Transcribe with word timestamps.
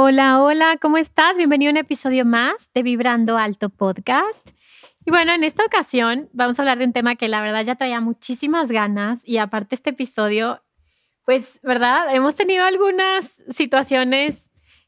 Hola, 0.00 0.40
hola, 0.40 0.76
¿cómo 0.80 0.96
estás? 0.96 1.36
Bienvenido 1.36 1.70
a 1.70 1.72
un 1.72 1.76
episodio 1.76 2.24
más 2.24 2.54
de 2.72 2.84
Vibrando 2.84 3.36
Alto 3.36 3.68
Podcast. 3.68 4.48
Y 5.04 5.10
bueno, 5.10 5.32
en 5.32 5.42
esta 5.42 5.64
ocasión 5.64 6.28
vamos 6.32 6.56
a 6.56 6.62
hablar 6.62 6.78
de 6.78 6.84
un 6.84 6.92
tema 6.92 7.16
que 7.16 7.26
la 7.26 7.42
verdad 7.42 7.64
ya 7.64 7.74
traía 7.74 8.00
muchísimas 8.00 8.68
ganas 8.68 9.18
y 9.24 9.38
aparte 9.38 9.74
este 9.74 9.90
episodio, 9.90 10.62
pues, 11.24 11.58
¿verdad? 11.64 12.14
Hemos 12.14 12.36
tenido 12.36 12.64
algunas 12.64 13.28
situaciones 13.56 14.36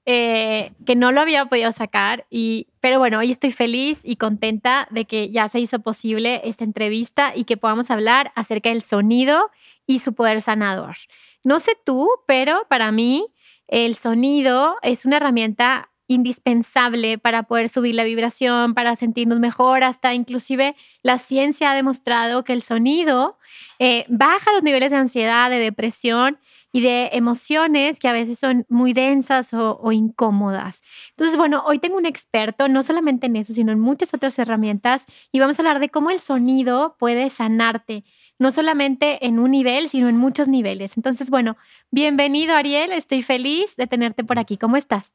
eh, 0.07 0.71
que 0.87 0.95
no 0.95 1.11
lo 1.11 1.21
había 1.21 1.45
podido 1.47 1.73
sacar, 1.73 2.25
y, 2.31 2.69
pero 2.79 3.01
bueno, 3.01 3.19
hoy 3.19 3.33
estoy 3.33 3.51
feliz 3.51 3.99
y 4.05 4.15
contenta 4.15 4.87
de 4.93 5.07
que 5.07 5.29
ya 5.31 5.49
se 5.49 5.59
hizo 5.59 5.81
posible 5.81 6.41
esta 6.45 6.63
entrevista 6.63 7.33
y 7.35 7.43
que 7.43 7.57
podamos 7.57 7.91
hablar 7.91 8.31
acerca 8.37 8.69
del 8.69 8.83
sonido 8.83 9.51
y 9.89 9.99
su 9.99 10.15
poder 10.15 10.41
sanador. 10.41 10.95
No 11.43 11.59
sé 11.59 11.73
tú, 11.85 12.09
pero 12.29 12.65
para 12.69 12.93
mí 12.93 13.27
el 13.71 13.95
sonido 13.95 14.77
es 14.83 15.05
una 15.05 15.17
herramienta 15.17 15.91
indispensable 16.09 17.19
para 17.19 17.45
poder 17.45 17.69
subir 17.69 17.95
la 17.95 18.03
vibración, 18.03 18.75
para 18.75 18.97
sentirnos 18.97 19.39
mejor, 19.39 19.85
hasta 19.85 20.13
inclusive 20.13 20.75
la 21.03 21.19
ciencia 21.19 21.71
ha 21.71 21.75
demostrado 21.77 22.43
que 22.43 22.53
el 22.53 22.63
sonido 22.63 23.39
eh, 23.79 24.07
baja 24.09 24.53
los 24.53 24.65
niveles 24.65 24.91
de 24.91 24.97
ansiedad, 24.97 25.49
de 25.51 25.61
depresión 25.61 26.41
y 26.73 26.81
de 26.83 27.11
emociones 27.13 27.99
que 27.99 28.09
a 28.09 28.13
veces 28.13 28.39
son 28.39 28.65
muy 28.69 28.93
densas 28.93 29.53
o, 29.53 29.79
o, 29.81 29.93
incómodas. 29.93 30.83
Entonces, 31.11 31.37
bueno, 31.37 31.63
hoy 31.67 31.79
tengo 31.79 31.97
un 31.97 32.07
experto 32.07 32.69
no 32.69 32.83
solamente 32.83 33.27
en 33.27 33.37
eso, 33.37 33.55
sino 33.55 33.73
en 33.73 33.81
muchas 33.81 34.15
otras 34.15 34.39
herramientas 34.39 35.05
y 35.33 35.41
vamos 35.41 35.59
a 35.59 35.63
hablar 35.63 35.81
de 35.81 35.89
cómo 35.89 36.11
el 36.11 36.21
sonido 36.21 36.97
puede 36.99 37.31
sanarte 37.31 38.05
no 38.41 38.51
solamente 38.53 39.27
en 39.27 39.39
un 39.39 39.51
nivel, 39.51 39.91
sino 39.91 40.09
en 40.09 40.17
muchos 40.17 40.49
niveles. 40.49 40.97
Entonces, 40.97 41.29
bueno, 41.29 41.59
bienvenido 41.91 42.55
Ariel, 42.55 42.91
estoy 42.91 43.23
feliz 43.23 43.77
de 43.77 43.87
tenerte 43.87 44.25
por 44.25 44.39
aquí. 44.39 44.57
¿Cómo 44.57 44.79
estás? 44.79 45.13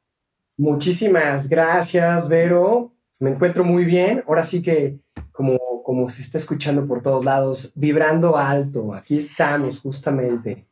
Muchísimas 0.56 1.48
gracias, 1.48 2.28
Vero. 2.28 2.94
Me 3.18 3.30
encuentro 3.30 3.64
muy 3.64 3.84
bien. 3.84 4.22
Ahora 4.28 4.44
sí 4.44 4.62
que, 4.62 5.00
como, 5.32 5.58
como 5.82 6.08
se 6.08 6.22
está 6.22 6.38
escuchando 6.38 6.86
por 6.86 7.02
todos 7.02 7.24
lados, 7.24 7.72
vibrando 7.74 8.36
alto. 8.36 8.94
Aquí 8.94 9.16
estamos, 9.16 9.80
justamente. 9.80 10.68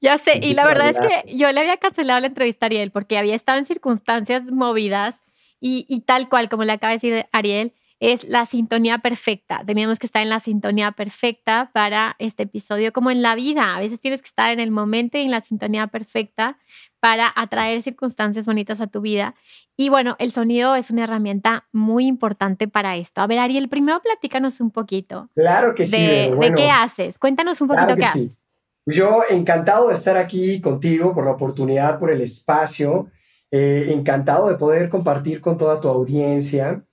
Ya 0.00 0.18
sé, 0.18 0.40
y 0.42 0.54
la 0.54 0.66
verdad 0.66 0.90
es 0.90 1.00
que 1.00 1.34
yo 1.34 1.50
le 1.52 1.60
había 1.60 1.78
cancelado 1.78 2.20
la 2.20 2.26
entrevista 2.26 2.66
a 2.66 2.68
Ariel 2.68 2.90
porque 2.90 3.18
había 3.18 3.34
estado 3.34 3.58
en 3.58 3.64
circunstancias 3.64 4.44
movidas 4.44 5.14
y, 5.58 5.86
y 5.88 6.00
tal 6.00 6.28
cual, 6.28 6.48
como 6.48 6.64
le 6.64 6.72
acaba 6.72 6.90
de 6.90 6.96
decir 6.96 7.26
Ariel, 7.32 7.72
es 7.98 8.24
la 8.24 8.44
sintonía 8.44 8.98
perfecta. 8.98 9.62
Teníamos 9.64 9.98
que 9.98 10.06
estar 10.06 10.22
en 10.22 10.28
la 10.28 10.40
sintonía 10.40 10.92
perfecta 10.92 11.70
para 11.72 12.14
este 12.18 12.42
episodio, 12.42 12.92
como 12.92 13.10
en 13.10 13.22
la 13.22 13.34
vida. 13.34 13.74
A 13.74 13.80
veces 13.80 14.00
tienes 14.00 14.20
que 14.20 14.28
estar 14.28 14.50
en 14.50 14.60
el 14.60 14.70
momento 14.70 15.16
y 15.16 15.22
en 15.22 15.30
la 15.30 15.40
sintonía 15.40 15.86
perfecta 15.86 16.58
para 17.00 17.32
atraer 17.34 17.80
circunstancias 17.80 18.44
bonitas 18.44 18.80
a 18.80 18.86
tu 18.86 19.00
vida. 19.00 19.34
Y 19.76 19.88
bueno, 19.88 20.16
el 20.18 20.32
sonido 20.32 20.76
es 20.76 20.90
una 20.90 21.04
herramienta 21.04 21.68
muy 21.72 22.06
importante 22.06 22.68
para 22.68 22.96
esto. 22.96 23.22
A 23.22 23.26
ver, 23.26 23.38
Ariel, 23.38 23.68
primero 23.68 24.00
platícanos 24.02 24.60
un 24.60 24.70
poquito. 24.70 25.30
Claro 25.34 25.74
que 25.74 25.86
sí. 25.86 25.96
De, 25.96 26.52
qué 26.54 26.70
haces. 26.70 27.18
Cuéntanos 27.18 27.60
un 27.60 27.68
poquito 27.68 27.96
qué 27.96 28.04
haces. 28.04 28.45
Yo 28.86 29.22
encantado 29.28 29.88
de 29.88 29.94
estar 29.94 30.16
aquí 30.16 30.60
contigo 30.60 31.12
por 31.12 31.24
la 31.24 31.32
oportunidad, 31.32 31.98
por 31.98 32.10
el 32.10 32.20
espacio. 32.20 33.10
Eh, 33.50 33.92
encantado 33.92 34.48
de 34.48 34.56
poder 34.56 34.88
compartir 34.88 35.40
con 35.40 35.56
toda 35.56 35.80
tu 35.80 35.88
audiencia 35.88 36.84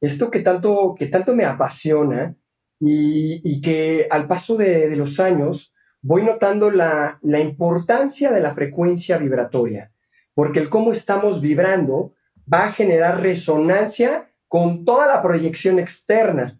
esto 0.00 0.30
que 0.30 0.40
tanto, 0.40 0.94
que 0.98 1.06
tanto 1.06 1.34
me 1.34 1.44
apasiona 1.44 2.36
y, 2.80 3.60
que 3.60 4.08
al 4.10 4.26
paso 4.26 4.56
de, 4.56 4.94
los 4.96 5.20
años 5.20 5.74
voy 6.00 6.22
notando 6.22 6.70
la, 6.70 7.18
la, 7.20 7.40
importancia 7.40 8.32
de 8.32 8.40
la 8.40 8.54
frecuencia 8.54 9.18
vibratoria, 9.18 9.92
porque 10.34 10.60
el 10.60 10.70
cómo 10.70 10.92
estamos 10.92 11.42
vibrando 11.42 12.14
va 12.52 12.64
a 12.64 12.72
generar 12.72 13.20
resonancia 13.20 14.32
con 14.48 14.86
toda 14.86 15.06
la 15.06 15.22
proyección 15.22 15.78
externa. 15.78 16.58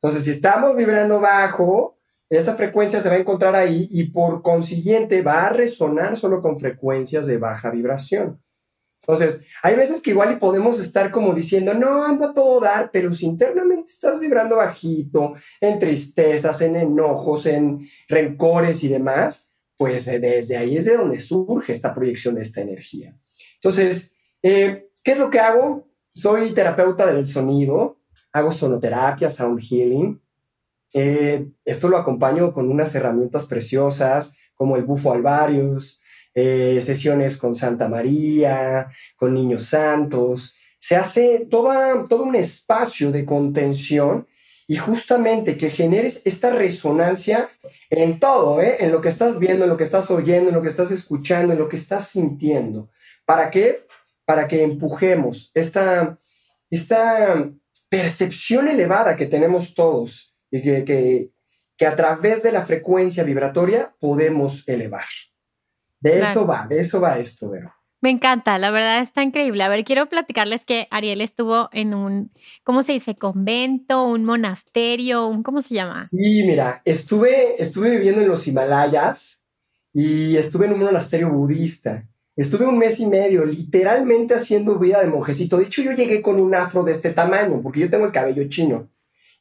Entonces, 0.00 0.24
si 0.24 0.30
estamos 0.30 0.74
vibrando 0.74 1.20
bajo, 1.20 1.93
esa 2.30 2.56
frecuencia 2.56 3.00
se 3.00 3.08
va 3.08 3.16
a 3.16 3.18
encontrar 3.18 3.54
ahí 3.54 3.88
y 3.90 4.04
por 4.04 4.42
consiguiente 4.42 5.22
va 5.22 5.46
a 5.46 5.50
resonar 5.50 6.16
solo 6.16 6.42
con 6.42 6.58
frecuencias 6.58 7.26
de 7.26 7.38
baja 7.38 7.70
vibración. 7.70 8.40
Entonces, 9.06 9.44
hay 9.62 9.76
veces 9.76 10.00
que 10.00 10.10
igual 10.10 10.32
y 10.32 10.36
podemos 10.36 10.80
estar 10.80 11.10
como 11.10 11.34
diciendo, 11.34 11.74
no, 11.74 12.06
anda 12.06 12.32
todo 12.32 12.58
dar, 12.60 12.90
pero 12.90 13.12
si 13.12 13.26
internamente 13.26 13.90
estás 13.90 14.18
vibrando 14.18 14.56
bajito, 14.56 15.34
en 15.60 15.78
tristezas, 15.78 16.62
en 16.62 16.76
enojos, 16.76 17.44
en 17.44 17.86
rencores 18.08 18.82
y 18.82 18.88
demás, 18.88 19.46
pues 19.76 20.08
eh, 20.08 20.18
desde 20.18 20.56
ahí 20.56 20.78
es 20.78 20.86
de 20.86 20.96
donde 20.96 21.20
surge 21.20 21.72
esta 21.72 21.92
proyección 21.94 22.36
de 22.36 22.42
esta 22.42 22.62
energía. 22.62 23.14
Entonces, 23.56 24.12
eh, 24.42 24.88
¿qué 25.02 25.12
es 25.12 25.18
lo 25.18 25.28
que 25.28 25.40
hago? 25.40 25.86
Soy 26.06 26.54
terapeuta 26.54 27.04
del 27.06 27.26
sonido, 27.26 28.00
hago 28.32 28.52
sonoterapia, 28.52 29.28
sound 29.28 29.60
healing. 29.60 30.20
Eh, 30.94 31.48
esto 31.64 31.88
lo 31.88 31.98
acompaño 31.98 32.52
con 32.52 32.70
unas 32.70 32.94
herramientas 32.94 33.44
preciosas 33.44 34.32
como 34.54 34.76
el 34.76 34.84
bufo 34.84 35.12
alvarius, 35.12 36.00
eh, 36.34 36.78
sesiones 36.80 37.36
con 37.36 37.54
Santa 37.54 37.88
María, 37.88 38.88
con 39.16 39.34
niños 39.34 39.64
santos. 39.64 40.54
Se 40.78 40.96
hace 40.96 41.46
toda, 41.50 42.04
todo 42.04 42.22
un 42.22 42.36
espacio 42.36 43.10
de 43.10 43.24
contención 43.24 44.26
y 44.66 44.76
justamente 44.76 45.58
que 45.58 45.68
generes 45.68 46.22
esta 46.24 46.50
resonancia 46.50 47.50
en 47.90 48.18
todo, 48.20 48.62
¿eh? 48.62 48.76
en 48.80 48.92
lo 48.92 49.00
que 49.00 49.08
estás 49.08 49.38
viendo, 49.38 49.64
en 49.64 49.70
lo 49.70 49.76
que 49.76 49.84
estás 49.84 50.10
oyendo, 50.10 50.48
en 50.48 50.54
lo 50.54 50.62
que 50.62 50.68
estás 50.68 50.90
escuchando, 50.90 51.52
en 51.52 51.58
lo 51.58 51.68
que 51.68 51.76
estás 51.76 52.08
sintiendo. 52.08 52.88
¿Para 53.26 53.50
qué? 53.50 53.86
Para 54.24 54.48
que 54.48 54.62
empujemos 54.62 55.50
esta, 55.54 56.18
esta 56.70 57.50
percepción 57.88 58.68
elevada 58.68 59.16
que 59.16 59.26
tenemos 59.26 59.74
todos 59.74 60.33
y 60.50 60.62
que, 60.62 60.84
que, 60.84 61.30
que 61.76 61.86
a 61.86 61.96
través 61.96 62.42
de 62.42 62.52
la 62.52 62.66
frecuencia 62.66 63.24
vibratoria 63.24 63.94
podemos 64.00 64.66
elevar. 64.68 65.06
De 66.00 66.20
eso 66.20 66.46
va, 66.46 66.66
de 66.66 66.80
eso 66.80 67.00
va 67.00 67.18
esto, 67.18 67.50
Vero. 67.50 67.72
Me 68.04 68.10
encanta, 68.10 68.58
la 68.58 68.70
verdad 68.70 69.00
está 69.00 69.22
increíble. 69.22 69.62
A 69.62 69.70
ver, 69.70 69.82
quiero 69.82 70.10
platicarles 70.10 70.66
que 70.66 70.88
Ariel 70.90 71.22
estuvo 71.22 71.70
en 71.72 71.94
un, 71.94 72.30
¿cómo 72.62 72.82
se 72.82 72.92
dice? 72.92 73.16
Convento, 73.16 74.06
un 74.06 74.26
monasterio, 74.26 75.26
un, 75.26 75.42
¿cómo 75.42 75.62
se 75.62 75.74
llama? 75.74 76.04
Sí, 76.04 76.42
mira, 76.44 76.82
estuve, 76.84 77.62
estuve 77.62 77.92
viviendo 77.92 78.20
en 78.20 78.28
los 78.28 78.46
Himalayas 78.46 79.42
y 79.94 80.36
estuve 80.36 80.66
en 80.66 80.74
un 80.74 80.80
monasterio 80.80 81.30
budista. 81.30 82.06
Estuve 82.36 82.66
un 82.66 82.76
mes 82.76 83.00
y 83.00 83.06
medio 83.06 83.46
literalmente 83.46 84.34
haciendo 84.34 84.78
vida 84.78 85.00
de 85.00 85.06
monjecito. 85.06 85.56
De 85.56 85.64
hecho, 85.64 85.80
yo 85.80 85.92
llegué 85.92 86.20
con 86.20 86.38
un 86.38 86.54
afro 86.54 86.82
de 86.82 86.92
este 86.92 87.10
tamaño, 87.10 87.62
porque 87.62 87.80
yo 87.80 87.88
tengo 87.88 88.04
el 88.04 88.12
cabello 88.12 88.46
chino. 88.50 88.90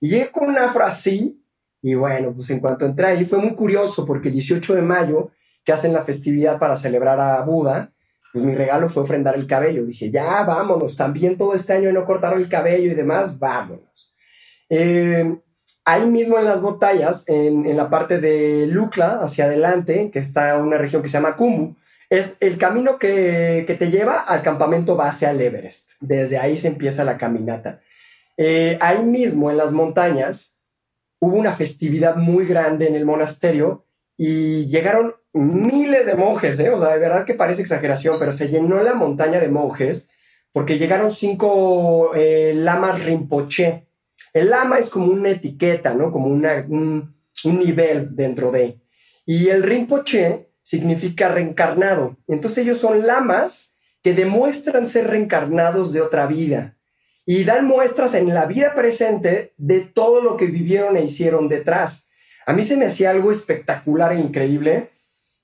Y 0.03 0.09
llegué 0.09 0.31
con 0.31 0.49
un 0.49 0.57
afro 0.57 0.83
así, 0.83 1.41
y 1.81 1.93
bueno, 1.93 2.33
pues 2.33 2.49
en 2.49 2.59
cuanto 2.59 2.85
entré 2.85 3.07
ahí 3.07 3.23
fue 3.23 3.37
muy 3.37 3.55
curioso, 3.55 4.05
porque 4.05 4.27
el 4.27 4.33
18 4.33 4.75
de 4.75 4.81
mayo 4.81 5.31
que 5.63 5.71
hacen 5.71 5.93
la 5.93 6.03
festividad 6.03 6.59
para 6.59 6.75
celebrar 6.75 7.21
a 7.21 7.41
Buda, 7.43 7.93
pues 8.33 8.43
mi 8.43 8.53
regalo 8.53 8.89
fue 8.89 9.03
ofrendar 9.03 9.35
el 9.35 9.47
cabello. 9.47 9.85
Dije, 9.85 10.11
ya, 10.11 10.43
vámonos, 10.43 10.97
también 10.97 11.37
todo 11.37 11.55
este 11.55 11.71
año 11.71 11.89
no 11.93 12.03
cortaron 12.03 12.41
el 12.41 12.49
cabello 12.49 12.91
y 12.91 12.95
demás, 12.95 13.39
vámonos. 13.39 14.13
Eh, 14.67 15.37
ahí 15.85 16.05
mismo 16.05 16.37
en 16.37 16.43
las 16.43 16.59
botallas, 16.59 17.23
en, 17.29 17.77
la 17.77 17.89
parte 17.89 18.19
de 18.19 18.67
Lukla, 18.67 19.19
hacia 19.21 19.45
adelante, 19.45 20.11
que 20.11 20.19
está 20.19 20.57
una 20.57 20.77
región 20.77 21.01
que 21.01 21.07
se 21.07 21.13
llama 21.13 21.37
Kumbu, 21.37 21.77
es 22.09 22.35
el 22.41 22.57
camino 22.57 22.99
que, 22.99 23.63
que 23.65 23.75
te 23.75 23.89
lleva 23.89 24.19
al 24.19 24.41
campamento 24.41 24.97
base 24.97 25.27
al 25.27 25.39
Everest. 25.39 25.91
Desde 26.01 26.39
ahí 26.39 26.57
se 26.57 26.67
empieza 26.67 27.05
la 27.05 27.17
caminata. 27.17 27.79
Eh, 28.37 28.77
ahí 28.81 29.03
mismo 29.03 29.51
en 29.51 29.57
las 29.57 29.71
montañas 29.71 30.55
hubo 31.19 31.37
una 31.37 31.53
festividad 31.53 32.15
muy 32.15 32.45
grande 32.45 32.87
en 32.87 32.95
el 32.95 33.05
monasterio 33.05 33.85
y 34.17 34.65
llegaron 34.67 35.15
miles 35.33 36.05
de 36.05 36.15
monjes, 36.15 36.59
¿eh? 36.59 36.69
o 36.69 36.77
sea, 36.77 36.89
de 36.89 36.99
verdad 36.99 37.25
que 37.25 37.33
parece 37.33 37.61
exageración, 37.61 38.17
pero 38.19 38.31
se 38.31 38.49
llenó 38.49 38.81
la 38.81 38.93
montaña 38.93 39.39
de 39.39 39.47
monjes 39.47 40.09
porque 40.51 40.77
llegaron 40.77 41.11
cinco 41.11 42.13
eh, 42.15 42.53
lamas 42.55 43.03
rinpoche. 43.03 43.87
El 44.33 44.49
lama 44.49 44.77
es 44.79 44.89
como 44.89 45.11
una 45.11 45.29
etiqueta, 45.29 45.93
¿no? 45.93 46.11
Como 46.11 46.27
una, 46.27 46.65
un, 46.67 47.15
un 47.43 47.59
nivel 47.59 48.15
dentro 48.15 48.51
de. 48.51 48.79
Y 49.25 49.49
el 49.49 49.63
rinpoche 49.63 50.49
significa 50.61 51.29
reencarnado. 51.29 52.17
Entonces 52.27 52.59
ellos 52.59 52.77
son 52.77 53.05
lamas 53.05 53.73
que 54.03 54.13
demuestran 54.13 54.85
ser 54.85 55.07
reencarnados 55.07 55.93
de 55.93 56.01
otra 56.01 56.27
vida 56.27 56.77
y 57.25 57.43
dan 57.43 57.65
muestras 57.65 58.13
en 58.13 58.33
la 58.33 58.45
vida 58.45 58.73
presente 58.73 59.53
de 59.57 59.81
todo 59.81 60.21
lo 60.21 60.35
que 60.37 60.47
vivieron 60.47 60.97
e 60.97 61.03
hicieron 61.03 61.47
detrás. 61.47 62.05
A 62.45 62.53
mí 62.53 62.63
se 62.63 62.75
me 62.75 62.85
hacía 62.85 63.11
algo 63.11 63.31
espectacular 63.31 64.11
e 64.13 64.19
increíble. 64.19 64.89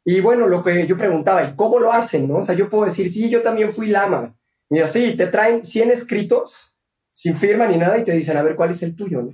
Y 0.04 0.20
bueno, 0.20 0.48
lo 0.48 0.64
que 0.64 0.86
yo 0.88 0.98
preguntaba, 0.98 1.44
¿y 1.44 1.56
cómo 1.56 1.80
lo 1.80 1.94
hacen? 1.94 2.28
No? 2.28 2.38
O 2.38 2.42
sea, 2.42 2.56
yo 2.56 2.70
puedo 2.70 2.86
decir, 2.86 3.10
sí, 3.10 3.30
yo 3.30 3.42
también 3.42 3.72
fui 3.72 3.88
lama. 3.88 4.36
Mira, 4.70 4.88
sí, 4.88 5.16
te 5.16 5.28
traen 5.28 5.64
100 5.64 5.92
escritos 5.92 6.76
sin 7.14 7.38
firma 7.38 7.68
ni 7.68 7.78
nada 7.78 7.98
y 7.98 8.04
te 8.04 8.12
dicen, 8.12 8.38
a 8.38 8.44
ver, 8.44 8.56
¿cuál 8.56 8.72
es 8.72 8.84
el 8.84 8.96
tuyo? 8.96 9.28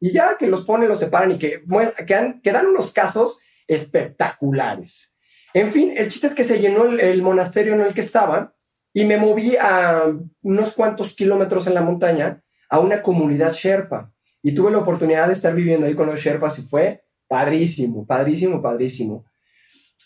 Y 0.00 0.12
ya 0.12 0.36
que 0.38 0.46
los 0.46 0.64
ponen, 0.64 0.88
los 0.88 0.98
separan 0.98 1.32
y 1.32 1.38
que, 1.38 1.62
que, 2.06 2.52
dan 2.52 2.66
unos 2.66 2.92
casos 2.92 3.38
espectaculares. 3.68 5.14
En 5.54 5.70
fin, 5.70 5.92
el 5.96 6.08
chiste 6.08 6.26
es 6.26 6.34
que 6.34 6.44
se 6.44 6.58
llenó 6.58 6.84
el, 6.84 7.22
monasterio 7.22 7.74
en 7.74 7.82
el 7.82 7.94
que 7.94 8.00
estaban 8.00 8.52
y 8.92 9.04
me 9.04 9.16
moví 9.16 9.56
a 9.56 10.12
unos 10.42 10.72
cuantos 10.72 11.14
kilómetros 11.14 11.66
en 11.66 11.74
la 11.74 11.82
montaña 11.82 12.42
a 12.68 12.78
una 12.78 13.02
comunidad 13.02 13.52
Sherpa. 13.52 14.12
Y 14.42 14.52
tuve 14.52 14.70
la 14.70 14.78
oportunidad 14.78 15.26
de 15.26 15.34
estar 15.34 15.54
viviendo 15.54 15.86
ahí 15.86 15.94
con 15.94 16.06
los 16.06 16.20
Sherpas 16.20 16.58
y 16.58 16.62
fue 16.62 17.04
padrísimo, 17.28 18.06
padrísimo, 18.06 18.62
padrísimo. 18.62 19.24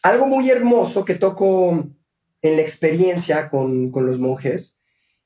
Algo 0.02 0.26
muy 0.26 0.50
hermoso 0.50 1.04
que 1.04 1.14
toco 1.14 1.86
en 2.42 2.56
la 2.56 2.62
experiencia 2.62 3.48
con, 3.48 3.90
con 3.90 4.06
los 4.06 4.18
monjes 4.18 4.78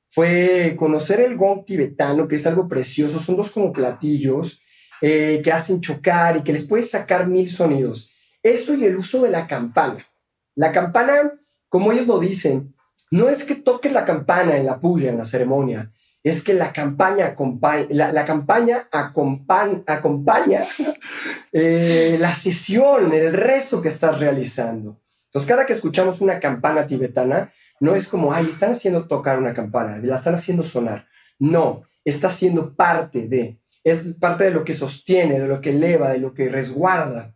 fue 0.09 0.75
conocer 0.79 1.21
el 1.21 1.37
gong 1.37 1.65
tibetano, 1.65 2.29
que 2.29 2.37
es 2.37 2.47
algo 2.47 2.69
precioso. 2.69 3.19
Son 3.19 3.37
dos 3.37 3.51
como 3.51 3.73
platillos 3.73 4.63
eh, 5.01 5.41
que 5.43 5.53
hacen 5.53 5.81
chocar 5.81 6.37
y 6.37 6.43
que 6.43 6.53
les 6.53 6.65
puedes 6.65 6.91
sacar 6.91 7.27
mil 7.27 7.51
sonidos. 7.51 8.13
Eso 8.43 8.75
y 8.75 8.85
el 8.85 8.97
uso 8.97 9.23
de 9.23 9.31
la 9.31 9.47
campana. 9.47 10.07
La 10.55 10.73
campana, 10.73 11.33
como 11.69 11.93
ellos 11.93 12.07
lo 12.07 12.19
dicen, 12.19 12.75
no 13.11 13.29
es 13.29 13.45
que 13.45 13.55
toques 13.55 13.93
la 13.93 14.05
campana 14.05 14.57
en 14.57 14.67
la 14.67 14.81
puya, 14.81 15.11
en 15.11 15.19
la 15.19 15.25
ceremonia, 15.25 15.93
es 16.23 16.43
que 16.43 16.53
la 16.53 16.73
campaña 16.73 17.27
acompaña, 17.27 17.87
la, 17.91 18.25
campaña 18.25 18.89
acompaña 18.91 20.65
eh, 21.53 22.17
la 22.19 22.35
sesión, 22.35 23.13
el 23.13 23.33
rezo 23.33 23.81
que 23.81 23.89
estás 23.89 24.19
realizando. 24.19 25.01
Entonces, 25.27 25.49
cada 25.49 25.67
que 25.67 25.73
escuchamos 25.73 26.21
una 26.21 26.41
campana 26.41 26.87
tibetana, 26.87 27.53
no 27.81 27.95
es 27.95 28.09
como, 28.09 28.33
ay, 28.33 28.47
están 28.49 28.73
haciendo 28.73 29.07
tocar 29.07 29.39
una 29.39 29.55
campana, 29.55 29.99
la 29.99 30.17
están 30.17 30.35
haciendo 30.35 30.63
sonar. 30.63 31.07
No, 31.39 31.85
está 32.05 32.31
siendo 32.31 32.75
parte 32.75 33.29
de, 33.29 33.61
es 33.85 34.07
parte 34.19 34.45
de 34.45 34.51
lo 34.51 34.65
que 34.65 34.75
sostiene, 34.75 35.39
de 35.39 35.47
lo 35.47 35.61
que 35.61 35.71
eleva, 35.71 36.11
de 36.11 36.19
lo 36.19 36.35
que 36.35 36.49
resguarda. 36.49 37.35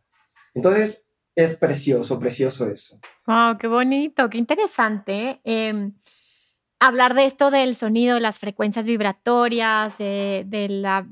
Entonces, 0.54 1.06
es 1.34 1.56
precioso, 1.56 2.19
precioso 2.19 2.69
eso. 2.69 2.99
Wow, 3.26 3.58
qué 3.58 3.67
bonito, 3.67 4.29
qué 4.29 4.38
interesante. 4.38 5.40
Em, 5.44 5.94
hablar 6.79 7.14
de 7.14 7.26
esto 7.26 7.50
del 7.50 7.76
sonido, 7.76 8.17
de 8.17 8.20
las 8.20 8.38
frecuencias 8.38 8.87
vibratorias, 8.87 9.96
de, 9.99 10.67
la, 10.69 11.06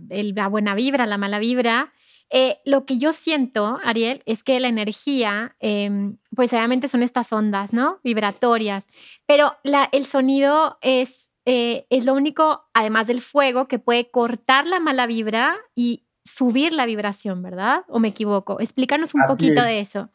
buena 0.48 0.74
vibra, 0.74 1.06
la 1.06 1.18
mala 1.18 1.38
vibra. 1.38 1.92
Eh, 2.28 2.58
lo 2.64 2.86
que 2.86 2.98
yo 2.98 3.12
siento, 3.12 3.80
Ariel, 3.82 4.22
es 4.24 4.44
que 4.44 4.60
la 4.60 4.68
energía, 4.68 5.56
em, 5.58 6.18
pues 6.34 6.52
obviamente 6.52 6.86
son 6.86 7.02
estas 7.02 7.32
ondas, 7.32 7.72
¿no? 7.72 7.98
Vibratorias, 8.04 8.84
pero 9.26 9.56
el 9.64 10.06
sonido 10.06 10.78
es, 10.80 11.30
eh, 11.44 11.86
es 11.90 12.04
lo 12.04 12.14
único, 12.14 12.68
además 12.72 13.08
del 13.08 13.20
fuego, 13.20 13.66
que 13.66 13.80
puede 13.80 14.10
cortar 14.10 14.66
la 14.66 14.78
mala 14.78 15.06
vibra 15.06 15.56
y 15.74 16.04
subir 16.30 16.72
la 16.72 16.86
vibración, 16.86 17.42
¿verdad? 17.42 17.82
¿O 17.88 17.98
me 17.98 18.08
equivoco? 18.08 18.60
Explícanos 18.60 19.14
un 19.14 19.22
poquito 19.26 19.62
de 19.62 19.80
eso. 19.80 20.10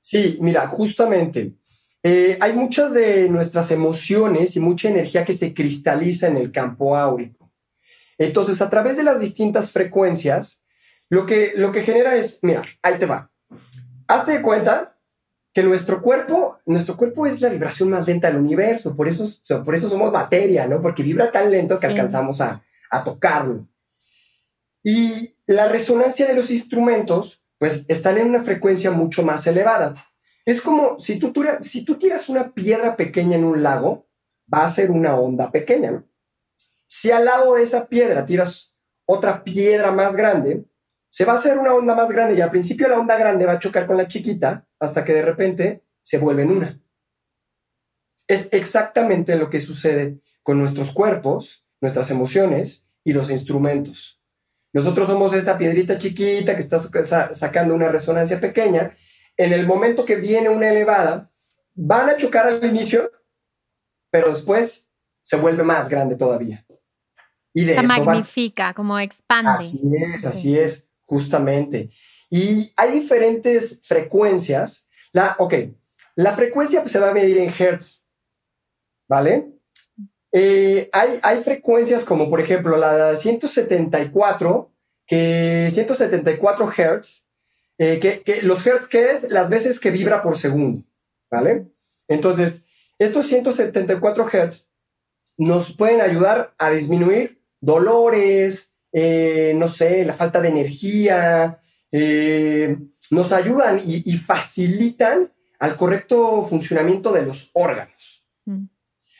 Sí, 0.00 0.38
mira, 0.40 0.66
justamente. 0.66 1.54
Eh, 2.02 2.38
hay 2.40 2.52
muchas 2.52 2.94
de 2.94 3.28
nuestras 3.28 3.70
emociones 3.70 4.56
y 4.56 4.60
mucha 4.60 4.88
energía 4.88 5.24
que 5.24 5.32
se 5.32 5.52
cristaliza 5.52 6.28
en 6.28 6.36
el 6.36 6.52
campo 6.52 6.96
áurico. 6.96 7.50
Entonces, 8.18 8.62
a 8.62 8.70
través 8.70 8.96
de 8.96 9.04
las 9.04 9.20
distintas 9.20 9.70
frecuencias, 9.70 10.62
lo 11.08 11.26
que, 11.26 11.52
lo 11.56 11.72
que 11.72 11.82
genera 11.82 12.16
es, 12.16 12.40
mira, 12.42 12.62
ahí 12.82 12.98
te 12.98 13.06
va. 13.06 13.30
Hazte 14.06 14.32
de 14.32 14.42
cuenta 14.42 14.96
que 15.52 15.62
nuestro 15.62 16.00
cuerpo, 16.00 16.58
nuestro 16.66 16.96
cuerpo 16.96 17.26
es 17.26 17.40
la 17.40 17.48
vibración 17.48 17.90
más 17.90 18.06
lenta 18.06 18.28
del 18.28 18.38
universo, 18.38 18.94
por 18.94 19.08
eso, 19.08 19.24
por 19.64 19.74
eso 19.74 19.88
somos 19.88 20.12
materia, 20.12 20.66
¿no? 20.66 20.80
Porque 20.80 21.02
vibra 21.02 21.32
tan 21.32 21.50
lento 21.50 21.80
que 21.80 21.86
alcanzamos 21.86 22.40
a, 22.40 22.62
a 22.90 23.04
tocarlo. 23.04 23.66
Y 24.82 25.36
la 25.46 25.68
resonancia 25.68 26.26
de 26.26 26.34
los 26.34 26.50
instrumentos, 26.50 27.44
pues 27.58 27.84
están 27.88 28.18
en 28.18 28.28
una 28.28 28.42
frecuencia 28.42 28.90
mucho 28.90 29.22
más 29.22 29.46
elevada. 29.46 30.06
Es 30.44 30.60
como 30.60 30.98
si 30.98 31.18
tú, 31.18 31.32
si 31.60 31.84
tú 31.84 31.98
tiras 31.98 32.28
una 32.28 32.54
piedra 32.54 32.96
pequeña 32.96 33.36
en 33.36 33.44
un 33.44 33.62
lago, 33.62 34.08
va 34.52 34.64
a 34.64 34.68
ser 34.68 34.90
una 34.90 35.16
onda 35.16 35.50
pequeña. 35.50 36.04
Si 36.86 37.10
al 37.10 37.26
lado 37.26 37.54
de 37.54 37.62
esa 37.62 37.86
piedra 37.88 38.24
tiras 38.24 38.74
otra 39.04 39.44
piedra 39.44 39.92
más 39.92 40.16
grande, 40.16 40.64
se 41.10 41.24
va 41.24 41.34
a 41.34 41.36
hacer 41.36 41.58
una 41.58 41.74
onda 41.74 41.94
más 41.94 42.10
grande 42.10 42.34
y 42.34 42.40
al 42.40 42.50
principio 42.50 42.88
la 42.88 42.98
onda 42.98 43.16
grande 43.16 43.46
va 43.46 43.52
a 43.52 43.58
chocar 43.58 43.86
con 43.86 43.96
la 43.96 44.08
chiquita 44.08 44.66
hasta 44.78 45.04
que 45.04 45.14
de 45.14 45.22
repente 45.22 45.84
se 46.02 46.18
vuelve 46.18 46.42
en 46.42 46.50
una. 46.50 46.82
Es 48.26 48.48
exactamente 48.52 49.36
lo 49.36 49.48
que 49.48 49.60
sucede 49.60 50.20
con 50.42 50.58
nuestros 50.58 50.92
cuerpos, 50.92 51.66
nuestras 51.80 52.10
emociones 52.10 52.86
y 53.04 53.12
los 53.12 53.30
instrumentos. 53.30 54.17
Nosotros 54.78 55.08
somos 55.08 55.32
esa 55.32 55.58
piedrita 55.58 55.98
chiquita 55.98 56.54
que 56.54 56.60
está 56.60 56.78
sacando 57.34 57.74
una 57.74 57.88
resonancia 57.88 58.38
pequeña. 58.38 58.92
En 59.36 59.52
el 59.52 59.66
momento 59.66 60.04
que 60.04 60.14
viene 60.14 60.48
una 60.50 60.70
elevada, 60.70 61.32
van 61.74 62.10
a 62.10 62.16
chocar 62.16 62.46
al 62.46 62.64
inicio, 62.64 63.10
pero 64.08 64.28
después 64.28 64.88
se 65.20 65.34
vuelve 65.34 65.64
más 65.64 65.88
grande 65.88 66.14
todavía. 66.14 66.64
Y 67.52 67.64
de 67.64 67.74
se 67.74 67.82
magnifica, 67.82 68.72
como 68.72 69.00
expande. 69.00 69.50
Así 69.50 69.80
es, 70.14 70.24
así 70.24 70.56
es, 70.56 70.88
justamente. 71.02 71.90
Y 72.30 72.72
hay 72.76 72.92
diferentes 72.92 73.80
frecuencias. 73.82 74.86
La, 75.10 75.34
ok, 75.40 75.54
la 76.14 76.34
frecuencia 76.34 76.82
pues, 76.82 76.92
se 76.92 77.00
va 77.00 77.08
a 77.08 77.14
medir 77.14 77.38
en 77.38 77.52
hertz, 77.52 78.06
¿vale? 79.08 79.57
Eh, 80.40 80.88
hay, 80.92 81.40
frecuencias 81.40 82.04
como 82.04 82.30
por 82.30 82.40
ejemplo 82.40 82.76
la 82.76 83.16
174, 83.16 84.70
que 85.04 85.68
174 85.68 86.70
Hz, 86.70 87.24
eh, 87.78 87.98
que, 87.98 88.42
los 88.42 88.64
Hertz 88.64 88.86
que 88.86 89.10
es 89.10 89.24
las 89.30 89.50
veces 89.50 89.80
que 89.80 89.90
vibra 89.90 90.22
por 90.22 90.38
segundo, 90.38 90.84
¿vale? 91.28 91.66
Entonces, 92.06 92.64
estos 93.00 93.26
174 93.26 94.28
Hz 94.28 94.70
nos 95.38 95.74
pueden 95.74 96.00
ayudar 96.00 96.54
a 96.56 96.70
disminuir 96.70 97.42
dolores, 97.60 98.72
eh, 98.92 99.54
no 99.56 99.66
sé, 99.66 100.04
la 100.04 100.12
falta 100.12 100.40
de 100.40 100.50
energía, 100.50 101.58
nos 103.10 103.32
ayudan 103.32 103.82
y, 103.84 104.16
facilitan 104.18 105.32
al 105.58 105.74
correcto 105.76 106.46
funcionamiento 106.48 107.10
de 107.10 107.22
los 107.22 107.50
órganos. 107.54 108.17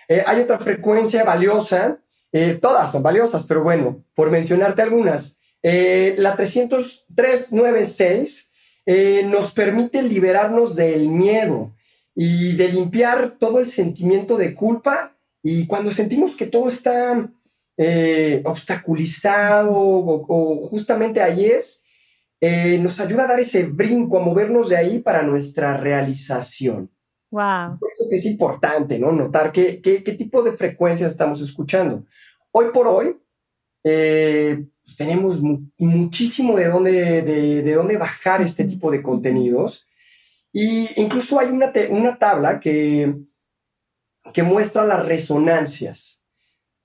Eh, 0.09 0.25
hay 0.27 0.41
otra 0.41 0.59
frecuencia 0.59 1.23
valiosa, 1.23 1.99
eh, 2.33 2.59
todas 2.61 2.91
son 2.91 3.03
valiosas, 3.03 3.45
pero 3.45 3.63
bueno, 3.63 4.05
por 4.15 4.31
mencionarte 4.31 4.83
algunas, 4.83 5.37
eh, 5.63 6.15
la 6.19 6.35
396 6.35 8.47
nos 9.27 9.53
permite 9.53 10.03
liberarnos 10.03 10.75
del 10.75 11.11
miedo 11.11 11.75
y 12.15 12.57
de 12.57 12.69
limpiar 12.69 13.37
todo 13.39 13.59
el 13.59 13.67
sentimiento 13.67 14.39
de 14.39 14.55
culpa 14.55 15.15
y 15.43 15.67
cuando 15.67 15.93
sentimos 15.93 16.35
que 16.35 16.47
todo 16.47 16.71
está 16.71 17.31
obstaculizado 18.45 19.73
o, 19.75 20.63
justamente 20.63 21.21
ahí 21.21 21.45
es, 21.45 21.83
nos 22.81 22.99
ayuda 22.99 23.25
a 23.25 23.29
dar 23.29 23.41
ese 23.41 23.65
brinco, 23.65 24.21
a 24.21 24.25
movernos 24.25 24.71
de 24.71 24.79
ahí 24.79 25.01
para 25.01 25.23
nuestra 25.23 25.77
realización. 25.77 26.91
Wow. 27.31 27.79
Por 27.79 27.91
eso 27.91 28.07
que 28.09 28.17
es 28.17 28.25
importante, 28.25 28.99
¿no? 28.99 29.13
Notar 29.13 29.53
qué, 29.53 29.81
qué, 29.81 30.03
qué 30.03 30.13
tipo 30.13 30.43
de 30.43 30.53
frecuencias 30.53 31.13
estamos 31.13 31.41
escuchando. 31.41 32.05
Hoy 32.53 32.67
por 32.73 32.89
hoy, 32.89 33.17
eh, 33.85 34.65
pues 34.85 34.97
tenemos 34.97 35.41
muchísimo 35.79 36.57
de 36.57 36.69
dónde, 36.69 37.23
de, 37.23 37.63
de, 37.63 37.75
dónde 37.75 37.97
bajar 37.97 38.41
este 38.41 38.65
tipo 38.65 38.91
de 38.91 39.03
contenidos. 39.03 39.87
Y 40.53 40.89
incluso 41.01 41.39
hay 41.39 41.49
una, 41.49 41.73
una 41.91 42.19
tabla 42.19 42.59
que, 42.59 43.15
que 44.33 44.43
muestra 44.43 44.85
las 44.85 45.05
resonancias. 45.05 46.23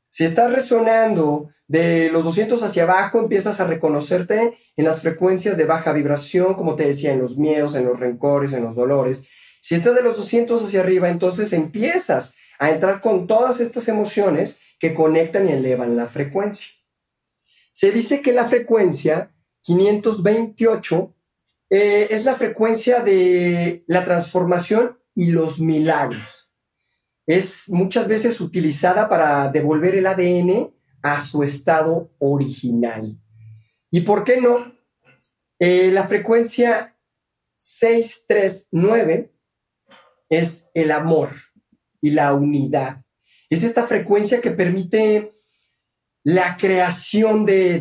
Si 0.09 0.25
estás 0.25 0.51
resonando 0.51 1.50
de 1.67 2.09
los 2.09 2.23
200 2.25 2.62
hacia 2.62 2.83
abajo, 2.83 3.19
empiezas 3.19 3.59
a 3.59 3.65
reconocerte 3.65 4.57
en 4.75 4.85
las 4.85 5.01
frecuencias 5.01 5.57
de 5.57 5.65
baja 5.65 5.93
vibración, 5.93 6.53
como 6.53 6.75
te 6.75 6.85
decía, 6.85 7.13
en 7.13 7.19
los 7.19 7.38
miedos, 7.38 7.73
en 7.73 7.85
los 7.85 8.00
rencores, 8.00 8.53
en 8.53 8.63
los 8.63 8.75
dolores. 8.75 9.27
Si 9.63 9.75
estás 9.75 9.96
de 9.96 10.03
los 10.03 10.17
200 10.17 10.62
hacia 10.62 10.82
arriba, 10.82 11.08
entonces 11.08 11.53
empiezas 11.53 12.34
a 12.60 12.72
entrar 12.72 13.00
con 13.00 13.27
todas 13.27 13.62
estas 13.62 13.88
emociones 13.88 14.60
que 14.77 14.93
conectan 14.93 15.48
y 15.48 15.53
elevan 15.53 15.96
la 15.96 16.08
frecuencia. 16.08 16.67
Se 17.72 17.91
dice 17.91 18.22
que 18.22 18.34
la 18.34 18.46
frecuencia 18.46 19.34
528 19.62 21.15
eh, 21.70 22.08
es 22.10 22.25
la 22.25 22.36
frecuencia 22.36 23.00
de 23.00 23.86
la 23.88 24.03
transformación 24.03 25.00
y 25.15 25.27
los 25.27 25.62
milagros. 25.62 26.51
Es 27.25 27.70
muchas 27.70 28.10
veces 28.10 28.41
utilizada 28.41 29.08
para 29.08 29.48
devolver 29.48 29.96
el 29.96 30.08
ADN 30.08 30.74
a 31.01 31.22
su 31.22 31.41
estado 31.41 32.12
original. 32.20 33.17
¿Y 33.89 34.01
por 34.01 34.25
qué 34.25 34.41
no? 34.41 34.75
Eh, 35.58 35.89
la 35.89 36.05
frecuencia 36.05 36.98
639 37.60 39.32
es 40.33 40.69
el 40.73 40.91
amor 40.91 41.31
y 42.01 42.11
la 42.11 42.33
unidad. 42.33 43.03
Es 43.49 43.63
esta 43.63 43.87
frecuencia 43.87 44.41
que 44.41 44.51
permite 44.51 45.31
la 46.23 46.57
creación 46.57 47.45
de, 47.45 47.79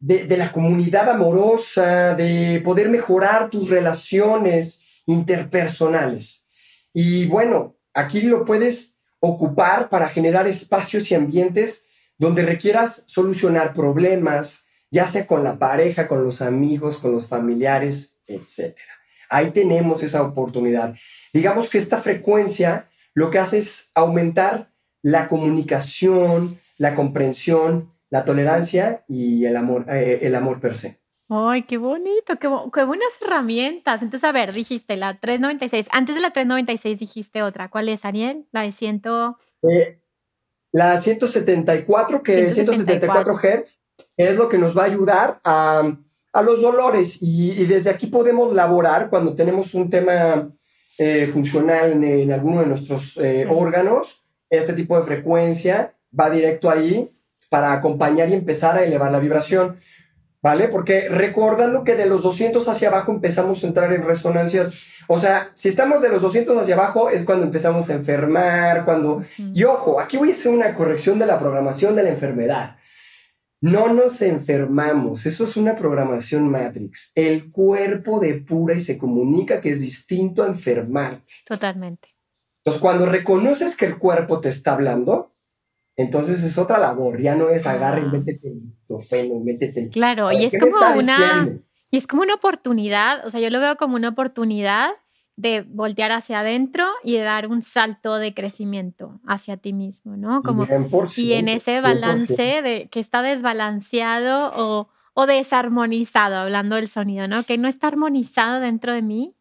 de, 0.00 0.36
la 0.36 0.52
comunidad 0.52 1.08
amorosa, 1.08 2.14
de 2.14 2.60
poder 2.64 2.88
mejorar 2.88 3.50
tus 3.50 3.68
relaciones 3.70 4.80
interpersonales. 5.06 6.46
Y 6.92 7.26
bueno, 7.26 7.76
aquí 7.92 8.22
lo 8.22 8.44
puedes 8.44 8.96
ocupar 9.20 9.88
para 9.88 10.08
generar 10.08 10.46
espacios 10.46 11.10
y 11.10 11.14
ambientes 11.14 11.86
donde 12.18 12.42
requieras 12.42 13.04
solucionar 13.06 13.72
problemas, 13.72 14.64
ya 14.90 15.06
sea 15.06 15.26
con 15.26 15.44
la 15.44 15.58
pareja, 15.58 16.06
con 16.08 16.24
los 16.24 16.42
amigos, 16.42 16.98
con 16.98 17.12
los 17.12 17.26
familiares, 17.26 18.16
etc. 18.26 18.76
Ahí 19.34 19.50
tenemos 19.50 20.02
esa 20.02 20.22
oportunidad. 20.22 20.94
Digamos 21.32 21.68
que 21.68 21.78
esta 21.78 22.00
frecuencia 22.00 22.88
lo 23.14 23.30
que 23.30 23.38
hace 23.38 23.58
es 23.58 23.90
aumentar 23.94 24.70
la 25.02 25.26
comunicación, 25.26 26.60
la 26.78 26.94
comprensión, 26.94 27.92
la 28.10 28.24
tolerancia 28.24 29.04
y 29.08 29.44
el 29.44 29.56
amor, 29.56 29.86
eh, 29.88 30.20
el 30.22 30.34
amor 30.34 30.60
per 30.60 30.74
se. 30.74 31.00
Ay, 31.28 31.62
qué 31.62 31.78
bonito, 31.78 32.38
qué, 32.38 32.48
buenas 32.84 33.08
herramientas. 33.20 34.02
Entonces, 34.02 34.28
a 34.28 34.32
ver, 34.32 34.52
dijiste 34.52 34.96
la 34.96 35.18
396. 35.18 35.88
Antes 35.90 36.14
de 36.14 36.20
la 36.20 36.32
396 36.32 36.98
dijiste 36.98 37.42
otra. 37.42 37.70
¿Cuál 37.70 37.88
es, 37.88 38.04
Ariel? 38.04 38.46
La 38.52 38.62
de 38.62 38.72
100. 38.72 39.02
Eh, 39.62 40.00
la 40.70 40.96
174, 40.96 42.22
que 42.22 42.46
es 42.46 42.54
174 42.54 43.34
Hz, 43.36 43.80
es 44.16 44.36
lo 44.36 44.48
que 44.48 44.58
nos 44.58 44.76
va 44.76 44.82
a 44.82 44.86
ayudar 44.86 45.40
a, 45.44 45.96
los 46.42 46.60
dolores. 46.60 47.18
Y, 47.20 47.66
desde 47.66 47.90
aquí 47.90 48.06
podemos 48.06 48.52
laborar 48.54 49.08
cuando 49.10 49.34
tenemos 49.34 49.74
un 49.74 49.90
tema 49.90 50.50
eh, 50.98 51.26
funcional 51.26 52.02
en, 52.04 52.32
alguno 52.32 52.60
de 52.60 52.66
nuestros 52.66 53.18
órganos. 53.48 54.24
Este 54.50 54.72
tipo 54.72 54.96
de 54.98 55.04
frecuencia 55.04 55.94
va 56.18 56.30
directo 56.30 56.70
ahí 56.70 57.10
para 57.48 57.72
acompañar 57.72 58.28
y 58.28 58.34
empezar 58.34 58.76
a 58.76 58.84
elevar 58.84 59.10
la 59.10 59.18
vibración. 59.18 59.76
¿vale? 60.44 60.68
Porque 60.68 61.08
recordando 61.08 61.84
que 61.84 61.94
de 61.94 62.04
los 62.04 62.22
200 62.22 62.68
hacia 62.68 62.88
abajo 62.88 63.10
empezamos 63.10 63.64
a 63.64 63.66
entrar 63.66 63.90
en 63.94 64.02
resonancias, 64.02 64.74
o 65.08 65.18
sea, 65.18 65.50
si 65.54 65.70
estamos 65.70 66.02
de 66.02 66.10
los 66.10 66.20
200 66.20 66.58
hacia 66.58 66.74
abajo 66.74 67.08
es 67.08 67.24
cuando 67.24 67.46
empezamos 67.46 67.88
a 67.88 67.94
enfermar, 67.94 68.84
cuando... 68.84 69.22
Y 69.38 69.64
ojo, 69.64 69.98
aquí 69.98 70.18
voy 70.18 70.28
a 70.28 70.32
hacer 70.32 70.52
una 70.52 70.74
corrección 70.74 71.18
de 71.18 71.24
la 71.24 71.38
programación 71.38 71.96
de 71.96 72.02
la 72.02 72.10
enfermedad. 72.10 72.76
No 73.64 73.90
nos 73.94 74.20
enfermamos, 74.20 75.24
eso 75.24 75.44
es 75.44 75.56
una 75.56 75.74
programación 75.74 76.50
Matrix. 76.50 77.12
El 77.14 77.50
cuerpo 77.50 78.20
depura 78.20 78.74
y 78.74 78.80
se 78.80 78.98
comunica 78.98 79.62
que 79.62 79.70
es 79.70 79.80
distinto 79.80 80.42
a 80.42 80.48
enfermarte. 80.48 81.32
Totalmente. 81.46 82.14
Entonces, 82.58 82.82
cuando 82.82 83.06
reconoces 83.06 83.74
que 83.74 83.86
el 83.86 83.96
cuerpo 83.96 84.42
te 84.42 84.50
está 84.50 84.72
hablando, 84.72 85.34
entonces 85.96 86.42
es 86.42 86.58
otra 86.58 86.78
labor, 86.78 87.22
ya 87.22 87.36
no 87.36 87.48
es 87.48 87.66
agarra 87.66 88.00
y 88.00 88.04
ah. 88.04 88.08
métete 88.08 88.48
y 88.48 89.40
métete. 89.40 89.88
Claro, 89.88 90.30
y 90.30 90.44
es 90.44 90.52
como 90.60 90.76
una 90.98 91.58
y 91.90 91.96
es 91.96 92.06
como 92.06 92.20
una 92.20 92.34
oportunidad, 92.34 93.24
o 93.24 93.30
sea, 93.30 93.40
yo 93.40 93.48
lo 93.48 93.60
veo 93.60 93.76
como 93.76 93.96
una 93.96 94.10
oportunidad 94.10 94.90
de 95.36 95.62
voltear 95.62 96.12
hacia 96.12 96.40
adentro 96.40 96.86
y 97.02 97.14
de 97.14 97.22
dar 97.22 97.48
un 97.48 97.62
salto 97.62 98.16
de 98.16 98.34
crecimiento 98.34 99.20
hacia 99.26 99.56
ti 99.56 99.72
mismo, 99.72 100.16
¿no? 100.16 100.42
Como 100.42 100.66
y 101.16 101.32
en 101.32 101.48
ese 101.48 101.80
balance 101.80 102.62
de 102.62 102.88
que 102.90 103.00
está 103.00 103.22
desbalanceado 103.22 104.52
o, 104.54 104.88
o 105.12 105.26
desarmonizado, 105.26 106.36
hablando 106.36 106.76
del 106.76 106.88
sonido, 106.88 107.26
¿no? 107.26 107.42
Que 107.42 107.58
no 107.58 107.66
está 107.66 107.88
armonizado 107.88 108.60
dentro 108.60 108.92
de 108.92 109.02
mí 109.02 109.34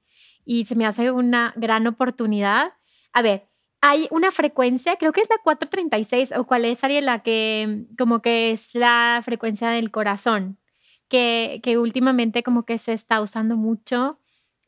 y 0.45 0.65
se 0.65 0.75
me 0.75 0.85
hace 0.85 1.11
una 1.11 1.53
gran 1.55 1.85
oportunidad. 1.85 2.73
A 3.11 3.21
ver, 3.21 3.47
hay 3.81 4.07
una 4.11 4.31
frecuencia, 4.31 4.95
creo 4.95 5.11
que 5.11 5.21
es 5.21 5.29
la 5.29 5.37
436, 5.43 6.33
o 6.37 6.45
cuál 6.45 6.65
es, 6.65 6.83
Ariel, 6.83 7.05
la 7.05 7.19
que 7.19 7.85
como 7.97 8.21
que 8.21 8.51
es 8.51 8.73
la 8.73 9.21
frecuencia 9.23 9.69
del 9.69 9.91
corazón, 9.91 10.57
que, 11.07 11.59
que 11.61 11.77
últimamente 11.77 12.43
como 12.43 12.63
que 12.65 12.77
se 12.77 12.93
está 12.93 13.21
usando 13.21 13.57
mucho. 13.57 14.19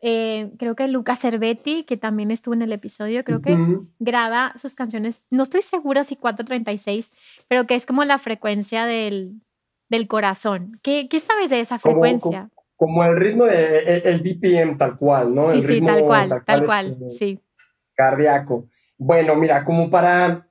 Eh, 0.07 0.51
creo 0.59 0.75
que 0.75 0.87
Luca 0.87 1.15
Cervetti, 1.15 1.83
que 1.83 1.97
también 1.97 2.29
estuvo 2.29 2.53
en 2.53 2.61
el 2.61 2.71
episodio, 2.71 3.23
creo 3.23 3.41
que 3.41 3.57
graba 3.99 4.53
sus 4.55 4.75
canciones, 4.75 5.23
no 5.31 5.41
estoy 5.41 5.63
segura 5.63 6.03
si 6.03 6.15
436, 6.15 7.11
pero 7.47 7.65
que 7.65 7.73
es 7.73 7.87
como 7.87 8.03
la 8.03 8.19
frecuencia 8.19 8.85
del, 8.85 9.41
del 9.89 10.07
corazón. 10.07 10.79
¿Qué, 10.83 11.07
¿Qué, 11.09 11.19
sabes 11.19 11.49
de 11.49 11.59
esa 11.59 11.79
frecuencia? 11.79 12.51
Como, 12.75 13.03
el 13.03 13.17
ritmo 13.17 13.45
del 13.45 13.83
de, 13.83 13.97
el 14.05 14.21
BPM 14.21 14.77
tal 14.77 14.95
cual, 14.95 15.33
¿no? 15.33 15.51
Sí, 15.53 15.61
sí, 15.61 15.81
tal 15.81 16.03
cual, 16.03 16.43
tal 16.45 16.65
cual, 16.67 16.97
sí. 17.09 17.41
Cardíaco. 17.95 18.69
Bueno, 18.99 19.35
mira, 19.35 19.63
como 19.63 19.89
para... 19.89 20.47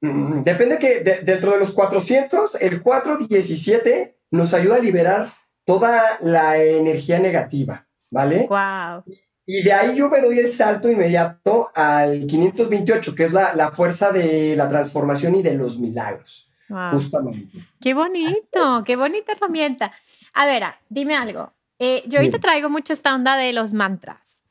Mm, 0.00 0.42
depende 0.42 0.78
que 0.78 1.00
dentro 1.00 1.50
de 1.50 1.58
los 1.58 1.72
400, 1.72 2.54
el 2.60 2.80
417 2.82 4.16
nos 4.30 4.54
ayuda 4.54 4.76
a 4.76 4.80
liberar 4.80 5.32
toda 5.64 6.18
la 6.20 6.62
energía 6.62 7.18
negativa, 7.18 7.88
¿vale? 8.10 8.46
Wow. 8.48 9.04
Y 9.46 9.62
de 9.62 9.72
ahí 9.72 9.96
yo 9.96 10.08
me 10.08 10.20
doy 10.20 10.38
el 10.38 10.48
salto 10.48 10.90
inmediato 10.90 11.70
al 11.74 12.26
528, 12.26 13.14
que 13.14 13.24
es 13.24 13.32
la, 13.32 13.72
fuerza 13.72 14.12
de 14.12 14.54
la 14.56 14.68
transformación 14.68 15.34
y 15.34 15.42
de 15.42 15.54
los 15.54 15.78
milagros. 15.78 16.50
Justamente. 16.92 17.58
Qué 17.80 17.94
bonito, 17.94 18.84
qué 18.84 18.94
bonita 18.94 19.32
herramienta. 19.32 19.92
A 20.34 20.46
ver, 20.46 20.62
dime 20.88 21.16
algo. 21.16 21.52
Eh, 21.80 22.04
yo 22.06 22.18
ahorita 22.18 22.38
traigo 22.38 22.70
mucho 22.70 22.92
esta 22.92 23.14
onda 23.14 23.36
de 23.36 23.52
los 23.52 23.72
mantras. 23.72 24.44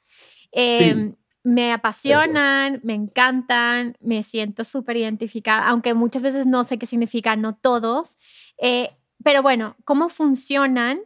sí. 0.51 0.89
Em, 0.89 1.15
me 1.43 1.71
apasionan, 1.71 2.81
me 2.83 2.93
encantan, 2.93 3.97
me 4.01 4.23
siento 4.23 4.65
súper 4.65 4.97
identificada, 4.97 5.67
aunque 5.67 5.93
muchas 5.93 6.21
veces 6.21 6.45
no 6.45 6.63
sé 6.63 6.77
qué 6.77 6.85
significan, 6.85 7.41
no 7.41 7.55
todos. 7.55 8.17
Eh, 8.57 8.91
pero 9.23 9.41
bueno, 9.41 9.75
¿cómo 9.85 10.09
funcionan 10.09 10.99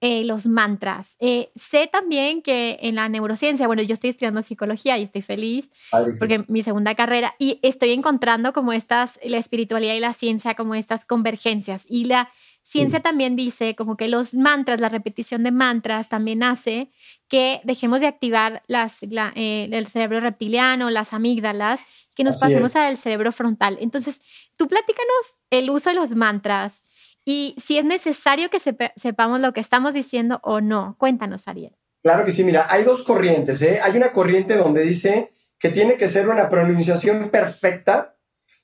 eh, 0.00 0.24
los 0.24 0.46
mantras? 0.46 1.16
Eh, 1.18 1.50
sé 1.56 1.88
también 1.90 2.42
que 2.42 2.78
en 2.82 2.94
la 2.94 3.08
neurociencia, 3.08 3.66
bueno, 3.66 3.82
yo 3.82 3.94
estoy 3.94 4.10
estudiando 4.10 4.42
psicología 4.42 4.98
y 4.98 5.04
estoy 5.04 5.22
feliz 5.22 5.70
porque 6.18 6.44
mi 6.48 6.62
segunda 6.62 6.94
carrera 6.94 7.34
y 7.38 7.58
estoy 7.62 7.92
encontrando 7.92 8.52
como 8.52 8.72
estas, 8.72 9.18
la 9.22 9.38
espiritualidad 9.38 9.94
y 9.94 10.00
la 10.00 10.12
ciencia, 10.12 10.54
como 10.54 10.74
estas 10.74 11.04
convergencias. 11.04 11.84
Y 11.88 12.04
la 12.04 12.28
Ciencia 12.60 13.00
también 13.00 13.34
dice 13.36 13.74
como 13.74 13.96
que 13.96 14.08
los 14.08 14.34
mantras, 14.34 14.80
la 14.80 14.88
repetición 14.88 15.42
de 15.42 15.52
mantras 15.52 16.08
también 16.08 16.42
hace 16.42 16.90
que 17.28 17.60
dejemos 17.64 18.00
de 18.00 18.08
activar 18.08 18.62
las, 18.66 18.98
eh, 19.02 19.68
el 19.72 19.86
cerebro 19.86 20.20
reptiliano, 20.20 20.90
las 20.90 21.12
amígdalas, 21.12 21.80
que 22.14 22.24
nos 22.24 22.38
pasemos 22.38 22.74
al 22.76 22.98
cerebro 22.98 23.30
frontal. 23.32 23.78
Entonces, 23.80 24.20
tú 24.56 24.66
platícanos 24.66 25.38
el 25.50 25.70
uso 25.70 25.90
de 25.90 25.96
los 25.96 26.10
mantras 26.10 26.82
y 27.30 27.54
si 27.62 27.76
es 27.76 27.84
necesario 27.84 28.48
que 28.48 28.58
sepamos 28.96 29.38
lo 29.38 29.52
que 29.52 29.60
estamos 29.60 29.92
diciendo 29.92 30.40
o 30.42 30.62
no. 30.62 30.96
Cuéntanos, 30.96 31.46
Ariel. 31.46 31.76
Claro 32.02 32.24
que 32.24 32.30
sí, 32.30 32.42
mira, 32.42 32.64
hay 32.70 32.84
dos 32.84 33.02
corrientes. 33.02 33.60
¿eh? 33.60 33.80
Hay 33.82 33.94
una 33.98 34.12
corriente 34.12 34.56
donde 34.56 34.80
dice 34.80 35.30
que 35.58 35.68
tiene 35.68 35.98
que 35.98 36.08
ser 36.08 36.30
una 36.30 36.48
pronunciación 36.48 37.28
perfecta 37.28 38.16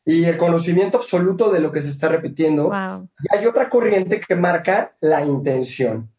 y 0.02 0.24
el 0.24 0.38
conocimiento 0.38 0.96
absoluto 0.96 1.52
de 1.52 1.60
lo 1.60 1.72
que 1.72 1.82
se 1.82 1.90
está 1.90 2.08
repitiendo. 2.08 2.72
Y 3.22 3.36
hay 3.36 3.44
otra 3.44 3.68
corriente 3.68 4.18
que 4.18 4.34
marca 4.34 4.96
la 5.02 5.22
intención. 5.22 6.10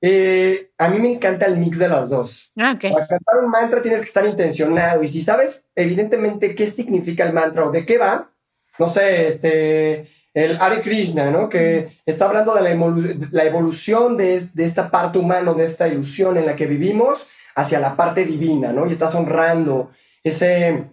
Eh, 0.00 0.70
a 0.78 0.88
mí 0.88 1.00
me 1.00 1.12
encanta 1.12 1.46
el 1.46 1.56
mix 1.56 1.80
de 1.80 1.88
las 1.88 2.10
dos. 2.10 2.52
Ah, 2.56 2.74
okay. 2.76 2.92
Para 2.92 3.08
cantar 3.08 3.42
un 3.42 3.50
mantra 3.50 3.82
tienes 3.82 4.00
que 4.00 4.06
estar 4.06 4.24
intencionado 4.24 5.02
y 5.02 5.08
si 5.08 5.22
sabes 5.22 5.64
evidentemente 5.74 6.54
qué 6.54 6.68
significa 6.68 7.24
el 7.24 7.32
mantra 7.32 7.66
o 7.66 7.72
de 7.72 7.84
qué 7.84 7.98
va, 7.98 8.30
no 8.78 8.86
sé, 8.86 9.26
este, 9.26 10.06
el 10.38 10.56
Hare 10.60 10.80
Krishna, 10.80 11.30
¿no? 11.30 11.48
Que 11.48 11.88
está 12.06 12.26
hablando 12.26 12.54
de 12.54 12.62
la, 12.62 13.44
evolución 13.44 14.16
de, 14.16 14.40
de, 14.54 14.64
esta 14.64 14.90
parte 14.90 15.18
humana, 15.18 15.52
de 15.54 15.64
esta 15.64 15.88
ilusión 15.88 16.36
en 16.36 16.46
la 16.46 16.56
que 16.56 16.66
vivimos 16.66 17.26
hacia 17.54 17.80
la 17.80 17.96
parte 17.96 18.24
divina, 18.24 18.72
¿no? 18.72 18.86
Y 18.86 18.92
estás 18.92 19.14
honrando 19.14 19.90
ese, 20.22 20.84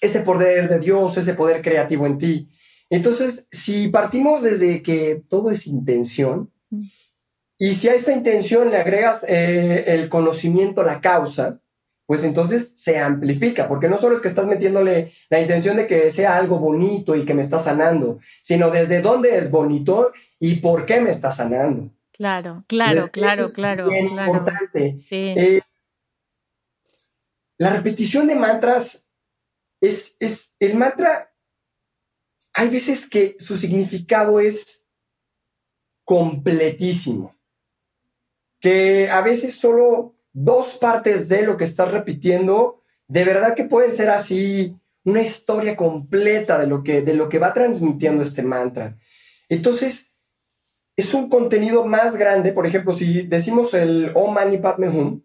ese 0.00 0.20
poder 0.20 0.68
de 0.68 0.78
Dios, 0.78 1.16
ese 1.16 1.34
poder 1.34 1.62
creativo 1.62 2.06
en 2.06 2.18
ti. 2.18 2.48
Entonces, 2.88 3.48
si 3.50 3.88
partimos 3.88 4.42
desde 4.42 4.82
que 4.82 5.22
todo 5.28 5.50
es 5.50 5.66
intención, 5.66 6.52
y 7.58 7.74
si 7.74 7.88
a 7.88 7.94
esa 7.94 8.12
intención 8.12 8.70
le 8.70 8.76
agregas 8.76 9.24
eh, 9.26 9.84
el 9.86 10.08
conocimiento, 10.08 10.82
la 10.82 11.00
causa, 11.00 11.60
pues 12.06 12.22
entonces 12.22 12.72
se 12.76 12.98
amplifica, 12.98 13.68
porque 13.68 13.88
no 13.88 13.98
solo 13.98 14.14
es 14.14 14.20
que 14.20 14.28
estás 14.28 14.46
metiéndole 14.46 15.12
la 15.28 15.40
intención 15.40 15.76
de 15.76 15.86
que 15.86 16.10
sea 16.10 16.36
algo 16.36 16.58
bonito 16.58 17.16
y 17.16 17.24
que 17.24 17.34
me 17.34 17.42
está 17.42 17.58
sanando, 17.58 18.20
sino 18.42 18.70
desde 18.70 19.02
dónde 19.02 19.36
es 19.36 19.50
bonito 19.50 20.12
y 20.38 20.56
por 20.56 20.86
qué 20.86 21.00
me 21.00 21.10
está 21.10 21.32
sanando. 21.32 21.90
Claro, 22.12 22.64
claro, 22.68 23.08
claro, 23.12 23.48
claro. 23.52 23.88
Bien 23.90 24.06
importante. 24.06 24.96
Sí. 24.98 25.34
Eh, 25.36 25.60
la 27.58 27.70
repetición 27.70 28.26
de 28.26 28.36
mantras 28.36 29.06
es, 29.80 30.16
es, 30.20 30.54
el 30.60 30.76
mantra, 30.76 31.34
hay 32.54 32.68
veces 32.68 33.08
que 33.08 33.36
su 33.38 33.56
significado 33.56 34.40
es 34.40 34.84
completísimo, 36.04 37.36
que 38.60 39.10
a 39.10 39.20
veces 39.22 39.56
solo 39.56 40.15
dos 40.36 40.76
partes 40.76 41.30
de 41.30 41.40
lo 41.42 41.56
que 41.56 41.64
estás 41.64 41.90
repitiendo, 41.90 42.82
de 43.08 43.24
verdad 43.24 43.54
que 43.54 43.64
pueden 43.64 43.90
ser 43.90 44.10
así 44.10 44.76
una 45.02 45.22
historia 45.22 45.76
completa 45.76 46.58
de 46.58 46.66
lo 46.66 46.82
que, 46.82 47.00
de 47.00 47.14
lo 47.14 47.30
que 47.30 47.38
va 47.38 47.54
transmitiendo 47.54 48.22
este 48.22 48.42
mantra. 48.42 48.98
Entonces, 49.48 50.12
es 50.94 51.14
un 51.14 51.30
contenido 51.30 51.86
más 51.86 52.16
grande, 52.16 52.52
por 52.52 52.66
ejemplo, 52.66 52.92
si 52.92 53.22
decimos 53.22 53.72
el 53.72 54.12
Om 54.14 54.34
Mani 54.34 54.58
Padme 54.58 54.90
Hum, 54.90 55.24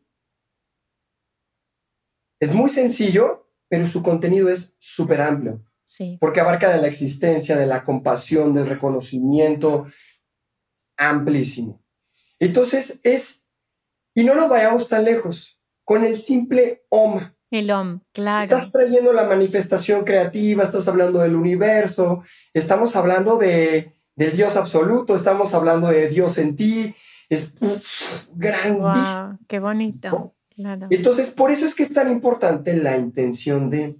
es 2.39 2.53
muy 2.53 2.69
sencillo, 2.69 3.49
pero 3.67 3.87
su 3.87 4.01
contenido 4.01 4.47
es 4.47 4.75
súper 4.79 5.19
amplio. 5.19 5.61
Sí. 5.83 6.15
Porque 6.21 6.39
abarca 6.39 6.71
de 6.71 6.81
la 6.81 6.87
existencia, 6.87 7.57
de 7.57 7.65
la 7.65 7.83
compasión, 7.83 8.53
del 8.53 8.67
reconocimiento, 8.67 9.87
amplísimo. 10.97 11.83
Entonces 12.39 13.01
es 13.03 13.40
y 14.13 14.23
no 14.23 14.35
nos 14.35 14.49
vayamos 14.49 14.87
tan 14.87 15.05
lejos. 15.05 15.59
Con 15.83 16.05
el 16.05 16.15
simple 16.15 16.83
OM. 16.89 17.19
El 17.49 17.69
OM, 17.71 18.01
claro. 18.13 18.43
Estás 18.43 18.71
trayendo 18.71 19.11
la 19.11 19.25
manifestación 19.25 20.05
creativa, 20.05 20.63
estás 20.63 20.87
hablando 20.87 21.19
del 21.19 21.35
universo, 21.35 22.23
estamos 22.53 22.95
hablando 22.95 23.37
de, 23.37 23.93
Dios 24.15 24.55
absoluto, 24.55 25.15
estamos 25.15 25.53
hablando 25.53 25.89
de 25.89 26.07
Dios 26.07 26.37
en 26.37 26.55
ti. 26.55 26.93
Es 27.29 27.53
grandísimo. 28.33 29.39
qué 29.47 29.59
bonito. 29.59 30.35
Claro. 30.55 30.87
Entonces, 30.89 31.29
por 31.29 31.51
eso 31.51 31.65
es 31.65 31.75
que 31.75 31.83
es 31.83 31.93
tan 31.93 32.11
importante 32.11 32.75
la 32.75 32.97
intención 32.97 33.69
de... 33.69 33.97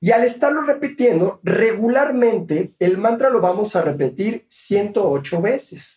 Y 0.00 0.10
al 0.10 0.24
estarlo 0.24 0.62
repitiendo, 0.62 1.38
regularmente 1.44 2.74
el 2.80 2.98
mantra 2.98 3.30
lo 3.30 3.40
vamos 3.40 3.76
a 3.76 3.82
repetir 3.82 4.46
108 4.48 5.40
veces, 5.40 5.96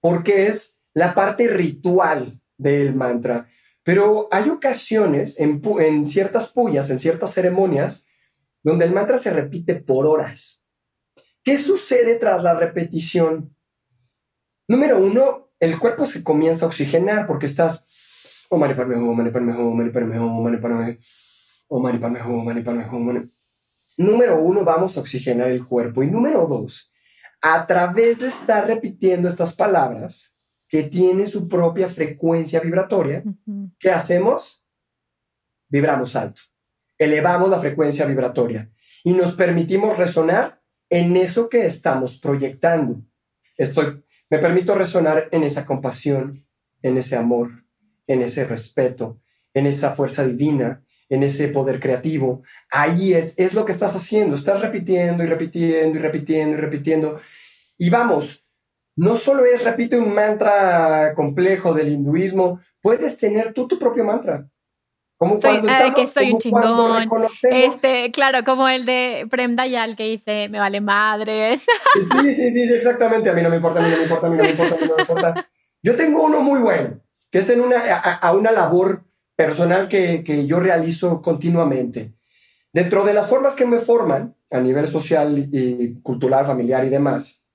porque 0.00 0.46
es 0.46 0.78
la 0.92 1.14
parte 1.14 1.48
ritual 1.48 2.40
del 2.58 2.94
mantra. 2.94 3.48
Pero 3.82 4.28
hay 4.32 4.50
ocasiones 4.50 5.38
en, 5.38 5.62
ciertas 6.06 6.50
pullas, 6.50 6.90
en 6.90 6.98
ciertas 6.98 7.32
ceremonias, 7.32 8.04
donde 8.62 8.84
el 8.84 8.92
mantra 8.92 9.16
se 9.16 9.30
repite 9.30 9.76
por 9.76 10.06
horas. 10.06 10.62
¿Qué 11.44 11.56
sucede 11.56 12.16
tras 12.16 12.42
la 12.42 12.54
repetición? 12.54 13.54
Número 14.66 14.98
uno, 14.98 15.52
el 15.60 15.78
cuerpo 15.78 16.04
se 16.04 16.24
comienza 16.24 16.64
a 16.64 16.68
oxigenar 16.68 17.28
porque 17.28 17.46
estás. 17.46 17.84
Oh, 18.48 18.58
mani 18.58 18.74
oh, 18.76 19.14
mani 19.14 19.30
oh, 19.30 19.72
mani 19.72 19.90
mani 19.90 20.18
oh, 20.18 20.42
mani 22.98 23.30
Número 23.98 24.40
uno, 24.40 24.64
vamos 24.64 24.96
a 24.96 25.00
oxigenar 25.00 25.50
el 25.50 25.64
cuerpo. 25.64 26.02
Y 26.02 26.10
número 26.10 26.48
dos, 26.48 26.92
a 27.40 27.66
través 27.66 28.18
de 28.18 28.26
estar 28.26 28.66
repitiendo 28.66 29.28
estas 29.28 29.54
palabras, 29.54 30.35
que 30.68 30.84
tiene 30.84 31.26
su 31.26 31.48
propia 31.48 31.88
frecuencia 31.88 32.60
vibratoria, 32.60 33.22
¿qué 33.78 33.90
hacemos? 33.90 34.64
Vibramos 35.68 36.16
alto, 36.16 36.42
elevamos 36.98 37.50
la 37.50 37.58
frecuencia 37.58 38.06
vibratoria 38.06 38.70
y 39.04 39.12
nos 39.12 39.32
permitimos 39.32 39.96
resonar 39.96 40.62
en 40.90 41.16
eso 41.16 41.48
que 41.48 41.66
estamos 41.66 42.18
proyectando. 42.18 43.02
Estoy, 43.56 44.04
me 44.30 44.38
permito 44.38 44.74
resonar 44.74 45.28
en 45.32 45.42
esa 45.42 45.66
compasión, 45.66 46.46
en 46.82 46.96
ese 46.96 47.16
amor, 47.16 47.64
en 48.06 48.22
ese 48.22 48.44
respeto, 48.44 49.20
en 49.54 49.66
esa 49.66 49.94
fuerza 49.94 50.24
divina, 50.24 50.84
en 51.08 51.22
ese 51.22 51.48
poder 51.48 51.80
creativo. 51.80 52.42
Ahí 52.70 53.14
es, 53.14 53.34
es 53.36 53.54
lo 53.54 53.64
que 53.64 53.72
estás 53.72 53.94
haciendo. 53.94 54.36
Estás 54.36 54.60
repitiendo 54.60 55.22
y 55.24 55.26
repitiendo 55.26 55.98
y 55.98 56.02
repitiendo 56.02 56.56
y 56.56 56.60
repitiendo. 56.60 57.20
Y 57.78 57.90
vamos, 57.90 58.45
no 58.96 59.16
solo 59.16 59.44
es, 59.44 59.62
repite 59.62 59.98
un 59.98 60.12
mantra 60.12 61.12
complejo 61.14 61.74
del 61.74 61.90
hinduismo, 61.90 62.60
puedes 62.80 63.18
tener 63.18 63.52
tú 63.52 63.68
tu 63.68 63.78
propio 63.78 64.04
mantra. 64.04 64.48
Como 65.18 65.36
cuando 65.36 65.68
estamos, 65.68 65.94
que 65.94 66.06
soy 66.06 66.32
un 66.32 66.38
chingón. 66.38 67.08
Este, 67.50 68.10
claro, 68.10 68.44
como 68.44 68.68
el 68.68 68.84
de 68.84 69.26
Prem 69.30 69.56
Dayal 69.56 69.96
que 69.96 70.04
dice, 70.04 70.48
me 70.50 70.58
vale 70.58 70.80
madres. 70.80 71.62
Sí, 71.94 72.32
sí, 72.32 72.50
sí, 72.50 72.66
sí, 72.66 72.74
exactamente. 72.74 73.30
A 73.30 73.32
mí 73.32 73.42
no 73.42 73.48
me 73.48 73.56
importa, 73.56 73.80
a 73.80 73.82
mí 73.82 73.90
no 73.90 73.96
me 73.96 74.02
importa, 74.02 74.26
a 74.26 74.30
mí 74.30 74.36
no 74.36 74.42
me 74.42 74.50
importa, 74.50 74.74
a 74.74 74.78
mí 74.78 74.86
no 74.86 74.94
me 74.94 75.02
importa. 75.02 75.48
Yo 75.82 75.96
tengo 75.96 76.22
uno 76.22 76.42
muy 76.42 76.60
bueno, 76.60 77.00
que 77.30 77.38
es 77.38 77.48
en 77.48 77.62
una, 77.62 77.78
a, 77.78 78.32
una 78.32 78.50
labor 78.50 79.04
personal 79.36 79.88
que, 79.88 80.22
que 80.22 80.46
yo 80.46 80.60
realizo 80.60 81.22
continuamente. 81.22 82.14
Dentro 82.72 83.04
de 83.04 83.14
las 83.14 83.26
formas 83.26 83.54
que 83.54 83.64
me 83.64 83.78
forman 83.78 84.36
a 84.50 84.60
nivel 84.60 84.86
social 84.86 85.48
y 85.50 86.00
cultural, 86.02 86.44
familiar 86.44 86.84
y 86.84 86.90
demás, 86.90 87.45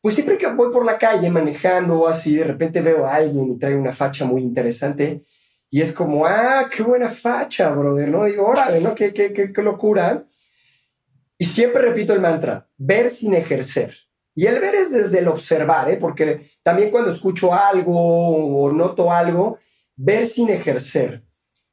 pues 0.00 0.14
siempre 0.14 0.38
que 0.38 0.46
voy 0.46 0.72
por 0.72 0.84
la 0.84 0.98
calle 0.98 1.30
manejando 1.30 2.00
o 2.00 2.08
así, 2.08 2.36
de 2.36 2.44
repente 2.44 2.80
veo 2.80 3.06
a 3.06 3.14
alguien 3.14 3.50
y 3.50 3.58
trae 3.58 3.74
una 3.74 3.92
facha 3.92 4.24
muy 4.24 4.42
interesante 4.42 5.24
y 5.70 5.80
es 5.80 5.92
como, 5.92 6.26
ah, 6.26 6.68
qué 6.70 6.82
buena 6.82 7.08
facha, 7.08 7.70
brother, 7.70 8.08
¿no? 8.08 8.24
Digo, 8.24 8.46
órale, 8.46 8.80
¿no? 8.80 8.94
Qué, 8.94 9.12
qué, 9.12 9.32
qué, 9.32 9.62
locura. 9.62 10.26
Y 11.38 11.44
siempre 11.44 11.82
repito 11.82 12.12
el 12.12 12.20
mantra, 12.20 12.68
ver 12.76 13.10
sin 13.10 13.34
ejercer. 13.34 13.94
Y 14.34 14.46
el 14.46 14.60
ver 14.60 14.74
es 14.74 14.92
desde 14.92 15.18
el 15.18 15.28
observar, 15.28 15.90
¿eh? 15.90 15.96
Porque 15.96 16.40
también 16.62 16.90
cuando 16.90 17.10
escucho 17.10 17.52
algo 17.52 17.92
o 17.94 18.72
noto 18.72 19.10
algo, 19.10 19.58
ver 19.96 20.26
sin 20.26 20.50
ejercer. 20.50 21.24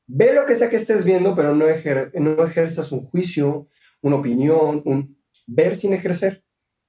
Ve 0.07 0.33
lo 0.33 0.45
que 0.45 0.55
sea 0.55 0.69
que 0.69 0.75
estés 0.75 1.03
viendo, 1.05 1.36
pero 1.36 1.55
no, 1.55 1.65
no 1.65 2.45
ejerzas 2.45 2.91
un 2.91 3.05
juicio, 3.05 3.67
una 4.01 4.17
opinión, 4.17 4.81
un 4.86 5.17
ver 5.45 5.75
sin 5.75 5.93
ejercer. 5.93 6.42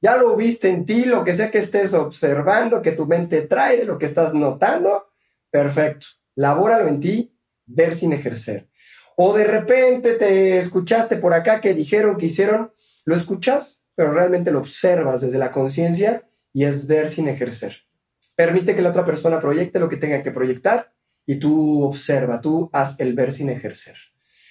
Ya 0.05 0.19
lo 0.19 0.37
viste 0.37 0.69
en 0.69 0.85
ti, 0.85 1.07
lo 1.07 1.25
que 1.25 1.33
sea 1.33 1.51
que 1.51 1.57
estés 1.57 1.95
observando, 1.95 2.83
que 2.83 2.93
tu 2.93 3.07
mente 3.07 3.41
trae, 3.41 3.79
de 3.79 3.87
lo 3.87 3.97
que 3.97 4.05
estás 4.05 4.35
notando, 4.35 5.07
perfecto. 5.51 6.09
Labóralo 6.35 6.89
en 6.89 7.01
ti, 7.01 7.35
ver 7.65 7.95
sin 7.95 8.13
ejercer. 8.13 8.69
O 9.17 9.33
de 9.33 9.45
repente 9.45 10.13
te 10.13 10.59
escuchaste 10.59 11.17
por 11.17 11.33
acá 11.33 11.63
que 11.63 11.73
dijeron 11.73 12.19
que 12.19 12.27
hicieron, 12.27 12.75
lo 13.07 13.15
escuchas, 13.15 13.83
pero 13.95 14.13
realmente 14.13 14.51
lo 14.51 14.59
observas 14.59 15.23
desde 15.23 15.39
la 15.39 15.51
conciencia 15.51 16.29
y 16.53 16.65
es 16.65 16.87
ver 16.87 17.09
sin 17.09 17.27
ejercer. 17.27 17.79
Permite 18.37 18.77
que 18.77 18.83
la 18.83 18.91
otra 18.91 19.07
persona 19.07 19.41
proyecte 19.41 19.81
lo 19.81 19.89
que 19.89 19.97
tenga 19.97 20.23
que 20.23 20.33
proyectar 20.33 20.93
y 21.25 21.37
tú 21.37 21.83
observa, 21.83 22.43
tú 22.43 22.69
haz 22.75 23.01
el 23.01 23.15
ver 23.15 23.33
sin 23.33 23.49
ejercer. 23.49 23.97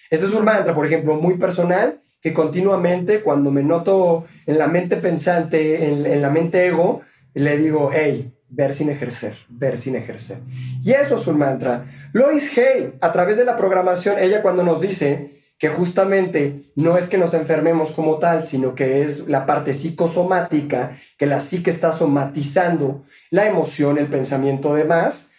Ese 0.09 0.25
es 0.25 0.33
un 0.33 0.45
mantra, 0.45 0.73
por 0.73 0.87
ejemplo, 0.87 1.13
muy 1.13 1.37
personal 1.37 2.01
que 2.23 2.33
continuamente 2.33 3.21
cuando 3.21 3.51
me 3.51 3.63
noto 3.63 4.25
en 4.45 4.57
la 4.57 4.67
mente 4.67 4.95
pensante, 4.95 5.89
en, 5.89 6.21
la 6.21 6.29
mente 6.29 6.65
ego, 6.65 7.01
le 7.33 7.57
digo, 7.57 7.91
hey, 7.93 8.33
ver 8.47 8.73
sin 8.73 8.89
ejercer, 8.89 9.35
ver 9.49 9.77
sin 9.77 9.97
ejercer. 9.97 10.37
Y 10.81 10.91
eso 10.91 11.15
es 11.15 11.27
un 11.27 11.37
mantra. 11.37 11.85
Lois 12.13 12.57
Hay, 12.57 12.93
a 13.01 13.11
través 13.11 13.37
de 13.37 13.43
la 13.43 13.57
programación, 13.57 14.19
ella 14.19 14.41
cuando 14.41 14.63
nos 14.63 14.79
dice 14.79 15.41
que 15.59 15.67
justamente 15.67 16.61
no 16.75 16.97
es 16.97 17.09
que 17.09 17.17
nos 17.17 17.33
enfermemos 17.33 17.91
como 17.91 18.19
tal, 18.19 18.45
sino 18.45 18.73
que 18.73 19.01
es 19.01 19.27
la 19.27 19.45
parte 19.45 19.73
psicosomática, 19.73 20.91
que 21.17 21.25
la 21.25 21.41
psique 21.41 21.71
está 21.71 21.91
somatizando 21.91 23.03
la 23.31 23.47
emoción, 23.47 23.97
el 23.97 24.07
pensamiento 24.07 24.73
demás, 24.73 25.29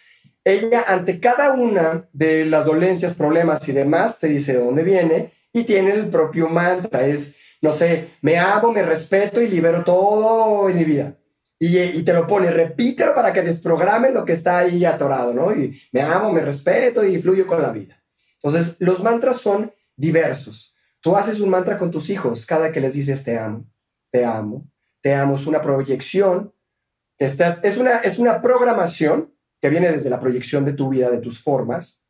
ella 0.43 0.85
ante 0.87 1.19
cada 1.19 1.53
una 1.53 2.07
de 2.13 2.45
las 2.45 2.65
dolencias, 2.65 3.15
problemas 3.15 3.67
y 3.67 3.71
demás, 3.71 4.19
te 4.19 4.27
dice 4.27 4.53
de 4.53 4.59
dónde 4.59 4.83
viene 4.83 5.33
y 5.55 5.63
tiene 5.63 5.93
el 5.93 6.09
propio 6.09 6.49
mantra, 6.49 7.07
es, 7.07 7.33
no 7.61 7.71
sé, 7.71 8.09
me 8.21 8.37
amo, 8.37 8.73
me 8.73 8.83
respeto 8.83 9.41
y 9.41 9.47
libero 9.47 9.85
todo 9.85 10.67
en 10.67 10.75
mi 10.75 10.83
vida. 10.83 11.17
Y, 11.57 11.79
y, 11.79 12.03
te 12.03 12.11
lo 12.11 12.27
pone, 12.27 12.51
repítelo 12.51 13.15
para 13.15 13.31
que 13.31 13.41
desprogrames 13.41 14.13
lo 14.13 14.25
que 14.25 14.33
está 14.33 14.57
ahí 14.57 14.83
atorado, 14.83 15.33
¿no? 15.33 15.55
Y 15.55 15.79
me 15.93 16.01
amo, 16.01 16.33
me 16.33 16.41
respeto 16.41 17.05
y 17.05 17.21
fluyo 17.21 17.47
con 17.47 17.61
la 17.61 17.71
vida. 17.71 18.03
Entonces, 18.43 18.75
los 18.79 19.01
mantras 19.01 19.37
son 19.37 19.71
diversos. 19.95 20.75
Tú 20.99 21.15
haces 21.15 21.39
un 21.39 21.49
mantra 21.49 21.77
con 21.77 21.89
tus 21.89 22.09
hijos 22.09 22.45
cada 22.45 22.73
que 22.73 22.81
les 22.81 22.93
dices 22.93 23.23
te 23.23 23.39
amo, 23.39 23.65
te 24.11 24.25
amo, 24.25 24.67
te 24.99 25.15
amo. 25.15 25.35
Es 25.35 25.47
una 25.47 25.61
proyección, 25.61 26.53
es, 27.17 27.77
una, 27.77 27.99
es 27.99 28.19
una 28.19 28.41
programación 28.41 29.33
que 29.61 29.69
viene 29.69 29.89
desde 29.89 30.09
la 30.09 30.19
proyección 30.19 30.65
de 30.65 30.73
tu 30.73 30.89
vida, 30.89 31.09
de 31.09 31.19
tus 31.19 31.41
formas, 31.41 32.03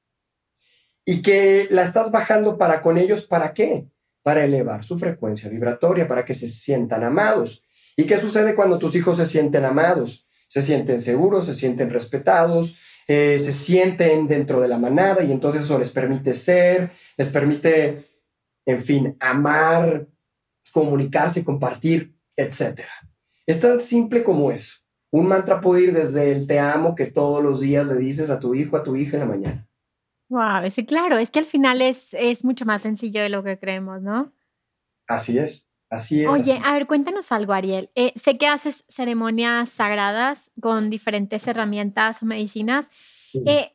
y 1.05 1.21
que 1.21 1.67
la 1.69 1.83
estás 1.83 2.11
bajando 2.11 2.57
para 2.57 2.81
con 2.81 2.97
ellos, 2.97 3.25
¿para 3.25 3.53
qué? 3.53 3.87
para 4.25 4.43
elevar 4.43 4.83
su 4.83 4.97
frecuencia 4.97 5.51
vibratoria, 5.51 6.07
para 6.07 6.25
que 6.25 6.33
se 6.33 6.47
sientan 6.47 7.03
amados. 7.03 7.63
¿Y 7.95 8.05
qué 8.05 8.17
sucede 8.17 8.55
cuando 8.55 8.79
tus 8.79 8.95
hijos 8.95 9.17
se 9.17 9.27
sienten 9.27 9.65
amados? 9.65 10.27
Se 10.47 10.63
sienten 10.63 10.99
seguros, 10.99 11.45
se 11.45 11.53
sienten 11.53 11.91
respetados, 11.91 12.75
eh, 13.07 13.37
se 13.37 13.51
sienten 13.51 14.27
dentro 14.27 14.59
de 14.61 14.67
la 14.67 14.79
manada 14.79 15.23
y 15.23 15.31
entonces 15.31 15.63
eso 15.63 15.77
les 15.77 15.91
permite 15.91 16.33
ser, 16.33 16.89
les 17.17 17.29
permite, 17.29 18.03
en 18.65 18.81
fin, 18.81 19.15
amar, 19.19 20.07
comunicarse, 20.73 21.45
compartir, 21.45 22.15
etc. 22.35 22.81
Es 23.45 23.59
tan 23.59 23.79
simple 23.79 24.23
como 24.23 24.51
eso. 24.51 24.77
Un 25.11 25.27
mantra 25.27 25.61
puede 25.61 25.83
ir 25.83 25.93
desde 25.93 26.31
el 26.31 26.47
te 26.47 26.57
amo 26.57 26.95
que 26.95 27.05
todos 27.05 27.43
los 27.43 27.61
días 27.61 27.85
le 27.85 27.93
dices 27.97 28.31
a 28.31 28.39
tu 28.39 28.55
hijo, 28.55 28.75
a 28.75 28.83
tu 28.83 28.95
hija 28.95 29.17
en 29.17 29.19
la 29.19 29.27
mañana. 29.27 29.69
Wow, 30.29 30.69
sí, 30.71 30.85
claro, 30.85 31.17
es 31.17 31.29
que 31.29 31.39
al 31.39 31.45
final 31.45 31.81
es, 31.81 32.13
es 32.13 32.43
mucho 32.43 32.65
más 32.65 32.81
sencillo 32.81 33.21
de 33.21 33.29
lo 33.29 33.43
que 33.43 33.59
creemos, 33.59 34.01
¿no? 34.01 34.33
Así 35.07 35.37
es, 35.37 35.67
así 35.89 36.23
es. 36.23 36.33
Oye, 36.33 36.59
a 36.63 36.73
ver, 36.73 36.87
cuéntanos 36.87 37.31
algo, 37.31 37.53
Ariel. 37.53 37.91
Eh, 37.95 38.13
sé 38.15 38.37
que 38.37 38.47
haces 38.47 38.85
ceremonias 38.87 39.69
sagradas 39.69 40.51
con 40.59 40.89
diferentes 40.89 41.45
herramientas 41.47 42.23
o 42.23 42.25
medicinas. 42.25 42.87
Eh, 43.45 43.73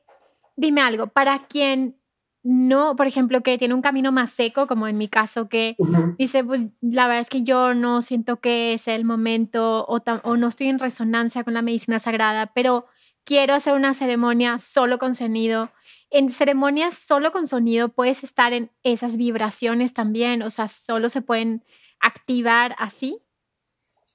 dime 0.57 0.81
algo, 0.81 1.07
para 1.07 1.47
quien 1.47 2.01
no, 2.43 2.97
por 2.97 3.07
ejemplo, 3.07 3.43
que 3.43 3.59
tiene 3.59 3.75
un 3.75 3.83
camino 3.83 4.13
más 4.13 4.31
seco, 4.31 4.67
como 4.67 4.89
en 4.89 4.97
mi 4.97 5.09
caso, 5.09 5.49
que 5.49 5.77
dice, 6.19 6.43
pues 6.43 6.63
la 6.81 7.07
verdad 7.07 7.21
es 7.21 7.29
que 7.29 7.43
yo 7.43 7.75
no 7.75 8.01
siento 8.01 8.41
que 8.41 8.73
es 8.73 8.89
el 8.89 9.05
momento 9.05 9.85
o, 9.87 10.01
o 10.25 10.37
no 10.37 10.49
estoy 10.49 10.69
en 10.69 10.79
resonancia 10.79 11.45
con 11.45 11.53
la 11.53 11.63
medicina 11.63 11.99
sagrada, 11.99 12.53
pero 12.55 12.87
quiero 13.25 13.53
hacer 13.53 13.75
una 13.75 13.93
ceremonia 13.93 14.59
solo 14.59 14.99
con 14.99 15.15
sonido. 15.15 15.71
En 16.11 16.29
ceremonias 16.29 16.95
solo 16.95 17.33
con 17.33 17.47
sonido 17.47 17.89
puedes 17.91 18.25
estar 18.25 18.53
en 18.53 18.71
esas 18.83 19.17
vibraciones 19.17 19.95
también, 19.95 20.43
o 20.43 20.51
sea, 20.51 20.69
solo 20.69 21.09
se 21.09 21.23
pueden 21.23 21.65
activar 22.01 22.75
así. 22.79 23.23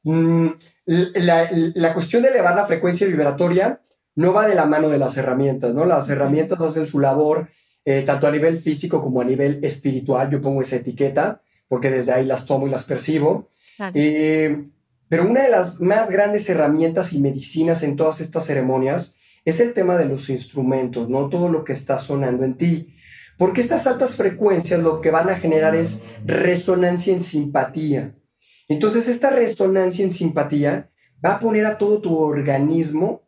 Mm, 0.03 0.49
la, 0.85 1.49
la, 1.51 1.93
cuestión 1.93 2.21
de 2.21 2.29
elevar 2.29 2.55
la 2.55 2.65
frecuencia 2.65 3.07
vibratoria 3.07 3.81
no 4.15 4.33
va 4.33 4.45
de 4.45 4.55
la 4.55 4.65
mano 4.65 4.89
de 4.89 4.97
las 4.97 5.17
herramientas, 5.17 5.73
¿no? 5.73 5.85
Las 5.85 6.09
herramientas 6.09 6.61
hacen 6.61 6.85
su 6.85 6.99
labor 6.99 7.47
eh, 7.83 8.03
tanto 8.03 8.27
a 8.27 8.31
nivel 8.31 8.57
físico 8.57 9.01
como 9.01 9.21
a 9.21 9.25
nivel 9.25 9.63
espiritual. 9.63 10.29
Yo 10.29 10.41
pongo 10.41 10.61
esa 10.61 10.77
etiqueta 10.77 11.41
porque 11.67 11.89
desde 11.89 12.13
ahí 12.13 12.25
las 12.25 12.45
tomo 12.45 12.67
y 12.67 12.71
las 12.71 12.83
percibo. 12.83 13.49
Eh, 13.93 14.63
pero 15.09 15.27
una 15.27 15.43
de 15.43 15.49
las 15.49 15.81
más 15.81 16.09
grandes 16.09 16.49
herramientas 16.49 17.13
y 17.13 17.19
medicinas 17.19 17.83
en 17.83 17.95
todas 17.95 18.21
estas 18.21 18.45
ceremonias 18.45 19.14
es 19.45 19.59
el 19.59 19.73
tema 19.73 19.97
de 19.97 20.05
los 20.05 20.29
instrumentos, 20.29 21.07
no 21.07 21.29
todo 21.29 21.49
lo 21.49 21.63
que 21.63 21.73
está 21.73 21.97
sonando 21.97 22.43
en 22.43 22.55
ti. 22.55 22.95
Porque 23.37 23.61
estas 23.61 23.85
altas 23.85 24.15
frecuencias 24.15 24.81
lo 24.81 25.01
que 25.01 25.11
van 25.11 25.29
a 25.29 25.35
generar 25.35 25.75
es 25.75 25.99
resonancia 26.25 27.13
en 27.13 27.21
simpatía. 27.21 28.15
Entonces 28.67 29.07
esta 29.07 29.29
resonancia 29.29 30.03
en 30.03 30.11
simpatía 30.11 30.89
va 31.23 31.35
a 31.35 31.39
poner 31.39 31.65
a 31.65 31.77
todo 31.77 32.01
tu 32.01 32.17
organismo 32.17 33.25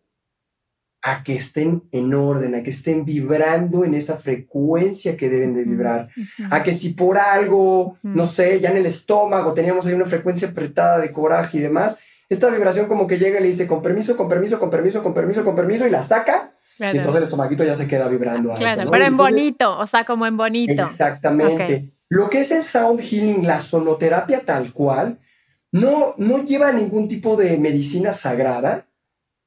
a 1.04 1.24
que 1.24 1.36
estén 1.36 1.84
en 1.92 2.14
orden, 2.14 2.56
a 2.56 2.64
que 2.64 2.72
estén 2.72 3.06
vibrando 3.06 3.86
en 3.86 3.94
esa 3.94 4.18
frecuencia 4.18 5.16
que 5.16 5.30
deben 5.30 5.54
de 5.54 5.64
vibrar, 5.64 6.10
a 6.50 6.64
que 6.64 6.74
si 6.74 6.90
por 6.90 7.18
algo, 7.18 7.98
no 8.02 8.26
sé, 8.26 8.60
ya 8.60 8.72
en 8.72 8.78
el 8.78 8.88
estómago 8.88 9.54
teníamos 9.54 9.86
ahí 9.86 9.94
una 9.94 10.06
frecuencia 10.06 10.50
apretada 10.50 11.00
de 11.00 11.12
coraje 11.12 11.60
y 11.60 11.62
demás, 11.62 12.00
esta 12.30 12.50
vibración 12.50 12.88
como 12.88 13.08
que 13.08 13.18
llega 13.18 13.40
y 13.40 13.42
le 13.42 13.48
dice 13.48 13.68
con 13.68 13.82
permiso, 13.82 14.18
con 14.18 14.28
permiso, 14.28 14.60
con 14.60 14.70
permiso, 14.70 15.04
con 15.04 15.14
permiso, 15.14 15.44
con 15.44 15.56
permiso 15.56 15.88
y 15.88 15.90
la 15.90 16.04
saca. 16.04 16.54
Y 16.80 16.84
entonces 16.84 17.16
el 17.16 17.24
estomaguito 17.24 17.64
ya 17.64 17.76
se 17.76 17.88
queda 17.88 18.08
vibrando. 18.08 18.54
claro, 18.54 18.90
pero 18.92 19.06
en 19.06 19.18
bonito, 19.18 19.78
o 19.78 19.88
sea, 19.88 20.06
como 20.06 20.26
en 20.26 20.38
bonito. 20.38 20.82
Exactamente. 20.82 21.92
Lo 22.10 22.30
que 22.30 22.42
es 22.42 22.52
el 22.52 22.64
sound 22.64 23.02
healing, 23.02 23.46
la 23.46 23.60
sonoterapia 23.60 24.42
tal 24.42 24.72
cual, 24.72 25.20
no, 25.72 26.14
no 26.18 26.44
lleva 26.44 26.72
ningún 26.72 27.08
tipo 27.08 27.36
de 27.36 27.58
medicina 27.58 28.14
sagrada, 28.14 28.88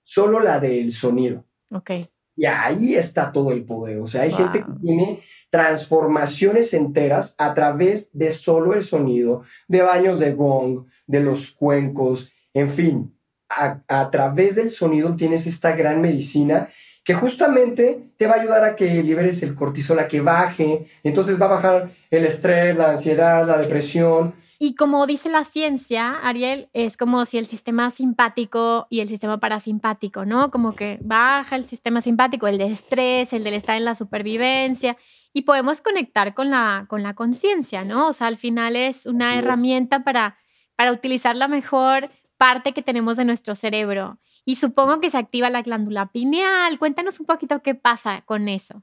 solo 0.02 0.40
la 0.40 0.58
del 0.58 0.92
sonido. 0.92 1.44
Ok. 1.70 1.90
Y 2.36 2.46
ahí 2.46 2.94
está 2.94 3.32
todo 3.32 3.52
el 3.52 3.64
poder. 3.64 4.00
O 4.00 4.06
sea, 4.06 4.22
hay 4.22 4.32
gente 4.32 4.60
que 4.60 4.72
tiene 4.80 5.20
transformaciones 5.50 6.72
enteras 6.74 7.34
a 7.38 7.54
través 7.54 8.10
de 8.12 8.30
solo 8.30 8.74
el 8.74 8.82
sonido, 8.82 9.42
de 9.68 9.82
baños 9.82 10.18
de 10.18 10.32
gong, 10.32 10.86
de 11.06 11.20
los 11.20 11.50
cuencos, 11.50 12.32
en 12.54 12.70
fin, 12.70 13.16
a, 13.48 13.80
a 13.88 14.10
través 14.10 14.56
del 14.56 14.70
sonido 14.70 15.16
tienes 15.16 15.46
esta 15.46 15.72
gran 15.72 16.00
medicina 16.00 16.68
que 17.04 17.14
justamente 17.14 18.12
te 18.16 18.26
va 18.26 18.34
a 18.34 18.40
ayudar 18.40 18.64
a 18.64 18.76
que 18.76 19.02
liberes 19.02 19.42
el 19.42 19.54
cortisol, 19.54 19.98
a 19.98 20.08
que 20.08 20.20
baje, 20.20 20.84
entonces 21.02 21.40
va 21.40 21.46
a 21.46 21.56
bajar 21.56 21.90
el 22.10 22.24
estrés, 22.24 22.76
la 22.76 22.90
ansiedad, 22.90 23.46
la 23.46 23.58
depresión, 23.58 24.34
y 24.62 24.74
como 24.74 25.06
dice 25.06 25.30
la 25.30 25.44
ciencia, 25.44 26.18
Ariel, 26.22 26.68
es 26.74 26.98
como 26.98 27.24
si 27.24 27.38
el 27.38 27.46
sistema 27.46 27.90
simpático 27.90 28.86
y 28.90 29.00
el 29.00 29.08
sistema 29.08 29.40
parasimpático, 29.40 30.26
¿no? 30.26 30.50
Como 30.50 30.74
que 30.74 30.98
baja 31.00 31.56
el 31.56 31.64
sistema 31.64 32.02
simpático, 32.02 32.46
el 32.46 32.58
de 32.58 32.66
estrés, 32.66 33.32
el 33.32 33.42
del 33.42 33.54
estar 33.54 33.78
en 33.78 33.86
la 33.86 33.94
supervivencia, 33.94 34.98
y 35.32 35.42
podemos 35.42 35.80
conectar 35.80 36.34
con 36.34 36.50
la 36.50 36.84
con 36.88 37.02
la 37.02 37.14
conciencia, 37.14 37.84
¿no? 37.84 38.08
O 38.08 38.12
sea, 38.12 38.26
al 38.26 38.36
final 38.36 38.76
es 38.76 39.06
una 39.06 39.38
herramienta 39.38 40.04
para, 40.04 40.36
para 40.76 40.92
utilizar 40.92 41.36
la 41.36 41.48
mejor 41.48 42.10
parte 42.40 42.72
que 42.72 42.80
tenemos 42.80 43.18
de 43.18 43.26
nuestro 43.26 43.54
cerebro. 43.54 44.18
Y 44.46 44.56
supongo 44.56 44.98
que 44.98 45.10
se 45.10 45.18
activa 45.18 45.50
la 45.50 45.60
glándula 45.60 46.10
pineal. 46.10 46.78
Cuéntanos 46.78 47.20
un 47.20 47.26
poquito 47.26 47.62
qué 47.62 47.74
pasa 47.74 48.22
con 48.22 48.48
eso. 48.48 48.82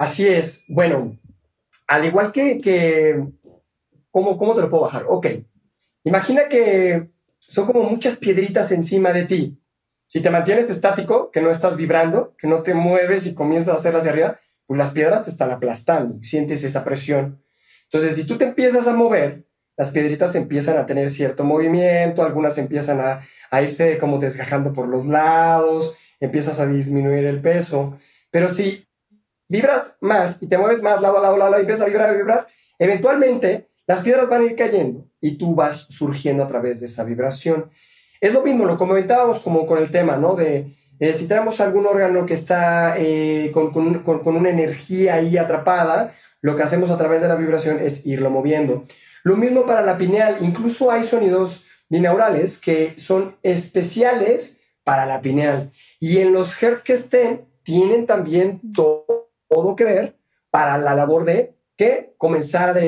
Así 0.00 0.26
es. 0.26 0.64
Bueno, 0.66 1.18
al 1.86 2.06
igual 2.06 2.32
que, 2.32 2.58
que 2.58 3.22
¿cómo, 4.10 4.38
¿cómo 4.38 4.54
te 4.54 4.62
lo 4.62 4.70
puedo 4.70 4.84
bajar? 4.84 5.04
Ok, 5.06 5.26
imagina 6.04 6.48
que 6.48 7.10
son 7.38 7.66
como 7.66 7.82
muchas 7.82 8.16
piedritas 8.16 8.72
encima 8.72 9.12
de 9.12 9.26
ti. 9.26 9.60
Si 10.06 10.22
te 10.22 10.30
mantienes 10.30 10.70
estático, 10.70 11.30
que 11.30 11.42
no 11.42 11.50
estás 11.50 11.76
vibrando, 11.76 12.34
que 12.38 12.48
no 12.48 12.62
te 12.62 12.72
mueves 12.72 13.26
y 13.26 13.34
comienzas 13.34 13.74
a 13.74 13.74
hacer 13.74 13.94
hacia 13.94 14.10
arriba, 14.12 14.40
pues 14.64 14.78
las 14.78 14.92
piedras 14.92 15.24
te 15.24 15.30
están 15.30 15.50
aplastando, 15.50 16.18
sientes 16.22 16.64
esa 16.64 16.82
presión. 16.82 17.44
Entonces, 17.82 18.14
si 18.14 18.24
tú 18.24 18.38
te 18.38 18.46
empiezas 18.46 18.86
a 18.86 18.94
mover, 18.94 19.44
las 19.76 19.90
piedritas 19.90 20.34
empiezan 20.34 20.78
a 20.78 20.86
tener 20.86 21.10
cierto 21.10 21.44
movimiento, 21.44 22.22
algunas 22.22 22.56
empiezan 22.56 23.02
a, 23.02 23.20
a 23.50 23.60
irse 23.60 23.98
como 23.98 24.18
desgajando 24.18 24.72
por 24.72 24.88
los 24.88 25.04
lados, 25.04 25.94
empiezas 26.20 26.58
a 26.58 26.66
disminuir 26.66 27.26
el 27.26 27.42
peso. 27.42 27.98
Pero 28.30 28.48
si 28.48 28.86
vibras 29.50 29.96
más 30.00 30.40
y 30.40 30.46
te 30.46 30.56
mueves 30.56 30.80
más 30.80 31.00
lado 31.02 31.18
a 31.18 31.20
lado, 31.20 31.36
lado, 31.36 31.58
y 31.58 31.60
empiezas 31.60 31.84
a 31.84 31.88
vibrar, 31.88 32.10
a 32.10 32.12
vibrar, 32.12 32.46
eventualmente 32.78 33.68
las 33.86 34.00
piedras 34.00 34.28
van 34.28 34.42
a 34.42 34.44
ir 34.44 34.54
cayendo 34.54 35.04
y 35.20 35.36
tú 35.36 35.56
vas 35.56 35.86
surgiendo 35.90 36.44
a 36.44 36.46
través 36.46 36.78
de 36.78 36.86
esa 36.86 37.02
vibración. 37.02 37.68
Es 38.20 38.32
lo 38.32 38.42
mismo, 38.42 38.64
lo 38.64 38.76
comentábamos 38.76 39.40
como 39.40 39.66
con 39.66 39.78
el 39.78 39.90
tema, 39.90 40.16
¿no? 40.16 40.36
De 40.36 40.72
eh, 41.00 41.12
si 41.12 41.26
tenemos 41.26 41.60
algún 41.60 41.86
órgano 41.86 42.24
que 42.26 42.34
está 42.34 42.94
eh, 42.96 43.50
con, 43.52 43.72
con, 43.72 44.02
con, 44.04 44.36
una 44.36 44.50
energía 44.50 45.14
ahí 45.14 45.36
atrapada, 45.36 46.14
lo 46.40 46.54
que 46.54 46.62
hacemos 46.62 46.90
a 46.90 46.96
través 46.96 47.20
de 47.20 47.28
la 47.28 47.34
vibración 47.34 47.80
es 47.80 48.06
irlo 48.06 48.30
moviendo. 48.30 48.84
Lo 49.24 49.36
mismo 49.36 49.66
para 49.66 49.82
la 49.82 49.98
pineal, 49.98 50.36
incluso 50.40 50.92
hay 50.92 51.02
sonidos 51.02 51.64
binaurales 51.88 52.58
que 52.58 52.94
son 52.96 53.36
especiales 53.42 54.58
para 54.84 55.06
la 55.06 55.20
pineal. 55.20 55.72
Y 55.98 56.18
en 56.18 56.32
los 56.32 56.62
hertz 56.62 56.82
que 56.82 56.92
estén, 56.92 57.46
tienen 57.64 58.06
también 58.06 58.60
todo 58.72 59.29
todo 59.50 59.76
que 59.76 60.14
para 60.50 60.78
la 60.78 60.94
labor 60.94 61.24
de 61.24 61.54
que 61.76 62.14
comenzar 62.16 62.78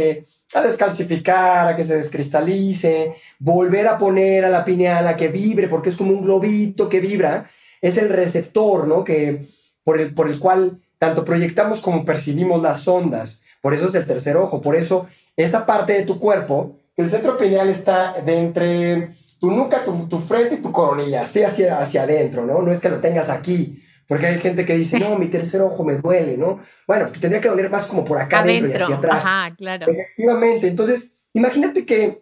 a 0.55 0.63
descalcificar, 0.63 1.67
a 1.67 1.77
que 1.77 1.85
se 1.85 1.97
descristalice, 1.97 3.15
volver 3.39 3.89
a 3.89 3.99
poner 3.99 4.45
a 4.45 4.51
la 4.51 4.65
pineal 4.65 5.09
a 5.09 5.17
que 5.17 5.29
vibre, 5.29 5.69
porque 5.69 5.89
es 5.89 5.97
como 5.97 6.13
un 6.13 6.23
globito 6.23 6.89
que 6.89 7.01
vibra, 7.01 7.47
es 7.81 7.97
el 7.97 8.09
receptor, 8.11 8.87
¿no? 8.87 9.03
Que, 9.03 9.47
por, 9.83 10.01
el, 10.01 10.15
por 10.15 10.29
el 10.29 10.39
cual 10.39 10.79
tanto 10.99 11.25
proyectamos 11.25 11.81
como 11.81 12.05
percibimos 12.05 12.63
las 12.63 12.87
ondas. 12.87 13.43
Por 13.61 13.75
eso 13.75 13.87
es 13.87 13.95
el 13.95 14.07
tercer 14.07 14.37
ojo, 14.37 14.61
por 14.61 14.77
eso 14.77 15.07
esa 15.37 15.67
parte 15.67 15.95
de 15.95 16.03
tu 16.03 16.19
cuerpo, 16.19 16.77
el 16.97 17.09
centro 17.09 17.39
pineal 17.39 17.71
está 17.71 18.21
de 18.21 18.39
entre 18.39 19.11
tu 19.41 19.51
nuca, 19.51 19.83
tu, 19.83 20.19
frente 20.21 20.57
y 20.57 20.63
tu 20.63 20.71
coronilla, 20.71 21.23
así 21.23 21.43
hacia, 21.43 21.81
hacia 21.81 22.03
adentro, 22.03 22.47
¿no? 22.47 22.63
No 22.63 22.71
es 22.71 22.79
que 22.79 22.89
lo 22.89 23.01
tengas 23.01 23.29
aquí, 23.29 23.83
Porque 24.13 24.27
hay 24.27 24.39
gente 24.41 24.67
que 24.67 24.77
dice, 24.77 24.99
no, 24.99 25.19
mi 25.19 25.25
tercer 25.31 25.63
ojo 25.63 25.85
me 25.85 25.97
duele, 25.97 26.37
¿no? 26.37 26.61
Bueno, 26.87 27.11
te 27.11 27.19
tendría 27.19 27.41
que 27.41 27.49
doler 27.49 27.71
más 27.71 27.87
como 27.87 28.05
por 28.05 28.19
acá 28.19 28.41
adentro, 28.41 28.69
y 28.69 28.75
hacia 28.75 28.97
atrás. 28.97 29.25
Ajá, 29.25 29.57
claro. 29.57 29.91
Efectivamente. 29.91 30.67
Entonces, 30.67 31.15
imagínate 31.33 31.87
que, 31.87 32.21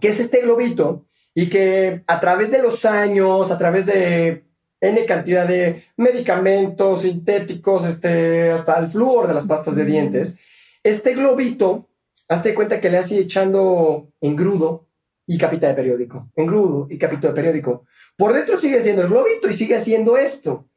que 0.00 0.06
es 0.06 0.20
este 0.20 0.42
globito 0.42 1.04
y 1.34 1.48
que 1.48 2.04
a 2.06 2.20
través 2.20 2.52
de 2.52 2.62
los 2.62 2.84
años, 2.84 3.50
a 3.50 3.58
través 3.58 3.86
de 3.86 4.44
N 4.80 5.04
cantidad 5.04 5.48
de 5.48 5.82
medicamentos 5.96 7.02
sintéticos, 7.02 7.84
este, 7.86 8.52
hasta 8.52 8.78
el 8.78 8.86
flúor 8.86 9.26
de 9.26 9.34
las 9.34 9.46
pastas 9.46 9.74
de 9.74 9.84
dientes, 9.84 10.38
este 10.84 11.14
globito, 11.14 11.88
hazte 12.28 12.54
cuenta 12.54 12.80
que 12.80 12.88
le 12.88 12.98
has 12.98 13.10
ido 13.10 13.22
echando 13.22 14.12
engrudo 14.20 14.86
y 15.26 15.38
capita 15.38 15.66
de 15.66 15.74
periódico, 15.74 16.30
engrudo 16.36 16.86
y 16.88 16.98
capita 16.98 17.26
de 17.26 17.34
periódico. 17.34 17.84
Por 18.16 18.32
dentro 18.32 18.60
sigue 18.60 18.80
siendo 18.80 19.02
el 19.02 19.08
globito 19.08 19.50
y 19.50 19.54
sigue 19.54 19.74
haciendo 19.74 20.16
esto. 20.16 20.68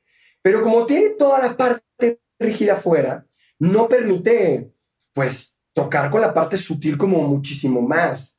Pero 0.42 0.62
como 0.62 0.86
tiene 0.86 1.10
toda 1.10 1.40
la 1.40 1.58
parte 1.58 2.20
rígida 2.40 2.74
afuera, 2.74 3.26
no 3.60 3.88
permite, 3.88 4.72
pues, 5.14 5.58
tocar 5.74 6.10
con 6.10 6.22
la 6.22 6.34
parte 6.34 6.58
sutil 6.58 6.98
como 6.98 7.22
muchísimo 7.24 7.82
más. 7.82 8.38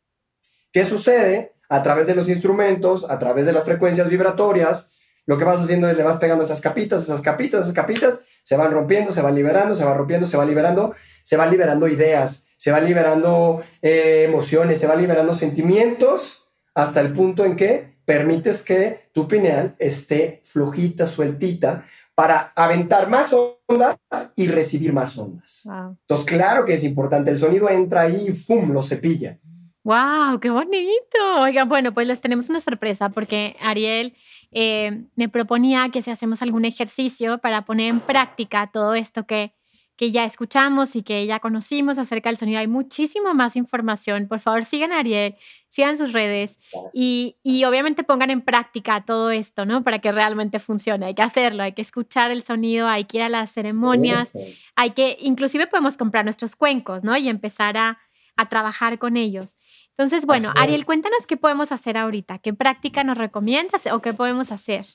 ¿Qué 0.72 0.84
sucede? 0.84 1.54
A 1.68 1.82
través 1.82 2.06
de 2.06 2.14
los 2.14 2.28
instrumentos, 2.28 3.08
a 3.08 3.18
través 3.18 3.46
de 3.46 3.52
las 3.52 3.64
frecuencias 3.64 4.08
vibratorias, 4.08 4.92
lo 5.26 5.38
que 5.38 5.44
vas 5.44 5.60
haciendo 5.60 5.88
es 5.88 5.96
le 5.96 6.02
vas 6.02 6.16
pegando 6.16 6.42
esas 6.42 6.60
capitas, 6.60 7.02
esas 7.02 7.20
capitas, 7.20 7.62
esas 7.62 7.74
capitas, 7.74 8.22
se 8.42 8.56
van 8.56 8.72
rompiendo, 8.72 9.12
se 9.12 9.22
van 9.22 9.34
liberando, 9.34 9.74
se 9.74 9.84
van 9.84 9.96
rompiendo, 9.96 10.26
se 10.26 10.36
van 10.36 10.48
liberando, 10.48 10.94
se 11.22 11.36
van 11.36 11.50
liberando 11.50 11.86
ideas, 11.86 12.46
se 12.56 12.72
van 12.72 12.84
liberando 12.84 13.62
eh, 13.80 14.24
emociones, 14.26 14.78
se 14.78 14.86
van 14.86 15.00
liberando 15.00 15.34
sentimientos, 15.34 16.48
hasta 16.74 17.00
el 17.00 17.12
punto 17.12 17.44
en 17.44 17.56
que 17.56 17.99
permites 18.10 18.64
que 18.64 19.08
tu 19.12 19.28
pineal 19.28 19.76
esté 19.78 20.40
flojita, 20.42 21.06
sueltita, 21.06 21.84
para 22.12 22.52
aventar 22.56 23.08
más 23.08 23.32
ondas 23.32 23.98
y 24.34 24.48
recibir 24.48 24.92
más 24.92 25.16
ondas. 25.16 25.62
Entonces, 25.64 26.26
claro 26.26 26.64
que 26.64 26.74
es 26.74 26.82
importante, 26.82 27.30
el 27.30 27.38
sonido 27.38 27.70
entra 27.70 28.00
ahí 28.00 28.26
y 28.30 28.32
¡fum! 28.32 28.72
lo 28.72 28.82
cepilla. 28.82 29.38
¡Wow! 29.84 30.40
¡Qué 30.40 30.50
bonito! 30.50 31.18
Oigan, 31.38 31.68
bueno, 31.68 31.94
pues 31.94 32.08
les 32.08 32.20
tenemos 32.20 32.50
una 32.50 32.58
sorpresa 32.58 33.10
porque 33.10 33.54
Ariel 33.60 34.16
eh, 34.50 35.04
me 35.14 35.28
proponía 35.28 35.88
que 35.92 36.02
si 36.02 36.10
hacemos 36.10 36.42
algún 36.42 36.64
ejercicio 36.64 37.38
para 37.38 37.64
poner 37.64 37.90
en 37.90 38.00
práctica 38.00 38.70
todo 38.72 38.96
esto 38.96 39.24
que 39.24 39.54
que 40.00 40.12
ya 40.12 40.24
escuchamos 40.24 40.96
y 40.96 41.02
que 41.02 41.26
ya 41.26 41.40
conocimos 41.40 41.98
acerca 41.98 42.30
del 42.30 42.38
sonido. 42.38 42.58
Hay 42.58 42.66
muchísima 42.66 43.34
más 43.34 43.54
información. 43.54 44.28
Por 44.28 44.40
favor, 44.40 44.64
sigan 44.64 44.92
a 44.92 45.00
Ariel, 45.00 45.36
sigan 45.68 45.98
sus 45.98 46.14
redes 46.14 46.58
y, 46.94 47.36
y, 47.42 47.64
obviamente 47.64 48.02
pongan 48.02 48.30
en 48.30 48.40
práctica 48.40 49.04
todo 49.04 49.30
esto, 49.30 49.66
¿no? 49.66 49.84
Para 49.84 49.98
que 49.98 50.10
realmente 50.10 50.58
funcione. 50.58 51.04
Hay 51.04 51.14
que 51.14 51.20
hacerlo, 51.20 51.64
hay 51.64 51.72
que 51.72 51.82
escuchar 51.82 52.30
el 52.30 52.42
sonido, 52.42 52.88
hay 52.88 53.04
que 53.04 53.18
ir 53.18 53.24
a 53.24 53.28
las 53.28 53.52
ceremonias, 53.52 54.38
hay 54.74 54.92
que, 54.92 55.18
inclusive 55.20 55.66
podemos 55.66 55.98
comprar 55.98 56.24
nuestros 56.24 56.56
cuencos, 56.56 57.04
¿no? 57.04 57.14
Y 57.18 57.28
empezar 57.28 57.76
a, 57.76 57.98
a 58.36 58.48
trabajar 58.48 58.98
con 58.98 59.18
ellos. 59.18 59.58
Entonces, 59.98 60.24
bueno, 60.24 60.50
Ariel, 60.56 60.86
cuéntanos 60.86 61.26
qué 61.26 61.36
podemos 61.36 61.72
hacer 61.72 61.98
ahorita, 61.98 62.38
qué 62.38 62.54
práctica 62.54 63.04
nos 63.04 63.18
recomiendas 63.18 63.82
o 63.92 64.00
qué 64.00 64.14
podemos 64.14 64.50
hacer. 64.50 64.86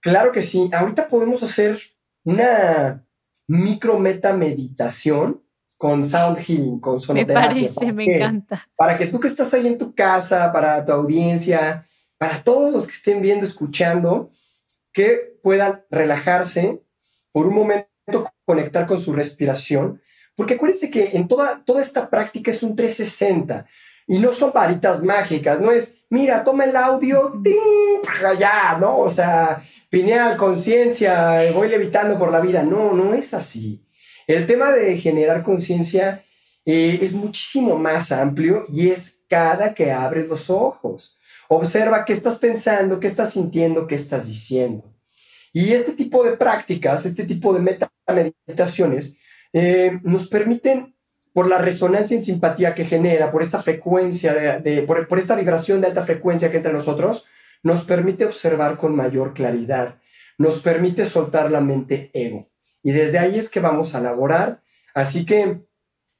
Claro 0.00 0.30
que 0.30 0.42
sí, 0.42 0.68
ahorita 0.74 1.08
podemos 1.08 1.42
hacer 1.42 1.80
una 2.22 3.05
micro 3.48 3.98
meta 3.98 4.32
meditación 4.32 5.42
con 5.76 6.04
sound 6.04 6.38
healing, 6.38 6.80
con 6.80 7.00
sonoterapia. 7.00 7.48
Me 7.48 7.68
parece, 7.68 7.92
me 7.92 8.04
encanta. 8.04 8.68
Para 8.76 8.96
que 8.96 9.06
tú 9.06 9.20
que 9.20 9.28
estás 9.28 9.52
ahí 9.54 9.66
en 9.66 9.78
tu 9.78 9.94
casa, 9.94 10.50
para 10.52 10.84
tu 10.84 10.92
audiencia, 10.92 11.84
para 12.18 12.42
todos 12.42 12.72
los 12.72 12.86
que 12.86 12.92
estén 12.92 13.20
viendo, 13.20 13.44
escuchando, 13.44 14.30
que 14.92 15.38
puedan 15.42 15.84
relajarse 15.90 16.80
por 17.30 17.46
un 17.46 17.54
momento, 17.54 17.88
conectar 18.46 18.86
con 18.86 18.98
su 18.98 19.12
respiración, 19.12 20.00
porque 20.34 20.54
acuérdense 20.54 20.90
que 20.90 21.10
en 21.12 21.28
toda, 21.28 21.62
toda 21.64 21.82
esta 21.82 22.08
práctica 22.08 22.50
es 22.50 22.62
un 22.62 22.74
360 22.74 23.66
y 24.06 24.18
no 24.18 24.32
son 24.32 24.52
varitas 24.54 25.02
mágicas, 25.02 25.60
no 25.60 25.70
es, 25.70 25.94
mira, 26.08 26.44
toma 26.44 26.64
el 26.64 26.76
audio, 26.76 27.40
¡ting! 27.42 28.00
ya, 28.38 28.78
¿no? 28.78 28.98
O 28.98 29.10
sea, 29.10 29.62
pineal, 29.96 30.36
conciencia, 30.36 31.50
voy 31.52 31.70
levitando 31.70 32.18
por 32.18 32.30
la 32.30 32.40
vida. 32.40 32.62
No, 32.62 32.92
no 32.92 33.14
es 33.14 33.32
así. 33.32 33.82
El 34.26 34.44
tema 34.44 34.70
de 34.70 34.98
generar 34.98 35.42
conciencia 35.42 36.22
eh, 36.66 36.98
es 37.00 37.14
muchísimo 37.14 37.76
más 37.76 38.12
amplio 38.12 38.64
y 38.70 38.90
es 38.90 39.20
cada 39.26 39.72
que 39.72 39.92
abres 39.92 40.28
los 40.28 40.50
ojos. 40.50 41.18
Observa 41.48 42.04
qué 42.04 42.12
estás 42.12 42.36
pensando, 42.36 43.00
qué 43.00 43.06
estás 43.06 43.32
sintiendo, 43.32 43.86
qué 43.86 43.94
estás 43.94 44.26
diciendo. 44.26 44.84
Y 45.54 45.72
este 45.72 45.92
tipo 45.92 46.22
de 46.24 46.36
prácticas, 46.36 47.06
este 47.06 47.24
tipo 47.24 47.54
de 47.54 47.78
meditaciones, 48.06 49.16
eh, 49.54 49.98
nos 50.02 50.28
permiten, 50.28 50.94
por 51.32 51.48
la 51.48 51.56
resonancia 51.56 52.14
en 52.14 52.22
simpatía 52.22 52.74
que 52.74 52.84
genera, 52.84 53.30
por 53.30 53.42
esta 53.42 53.62
frecuencia, 53.62 54.34
de, 54.34 54.82
por, 54.82 55.18
esta 55.18 55.36
vibración 55.36 55.80
de 55.80 55.86
alta 55.86 56.02
frecuencia 56.02 56.50
que 56.50 56.58
entra 56.58 56.70
en 56.70 56.78
nosotros, 56.78 57.26
nos 57.62 57.84
permite 57.84 58.24
observar 58.24 58.76
con 58.76 58.94
mayor 58.94 59.34
claridad, 59.34 60.00
nos 60.38 60.60
permite 60.60 61.04
soltar 61.04 61.50
la 61.50 61.60
mente 61.60 62.10
ego. 62.14 62.50
Y 62.82 62.92
desde 62.92 63.18
ahí 63.18 63.38
es 63.38 63.48
que 63.48 63.60
vamos 63.60 63.94
a 63.94 63.98
elaborar. 63.98 64.62
Así 64.94 65.26
que 65.26 65.60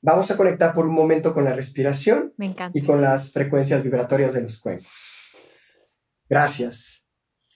vamos 0.02 0.30
a 0.30 0.36
conectar 0.36 0.74
por 0.74 0.86
un 0.86 0.94
momento 0.94 1.32
con 1.32 1.44
la 1.44 1.52
respiración 1.52 2.34
y 2.74 2.82
con 2.82 3.00
las 3.00 3.32
frecuencias 3.32 3.82
vibratorias 3.82 4.32
de 4.34 4.42
los 4.42 4.60
cuencos. 4.60 5.10
Gracias. 6.28 7.04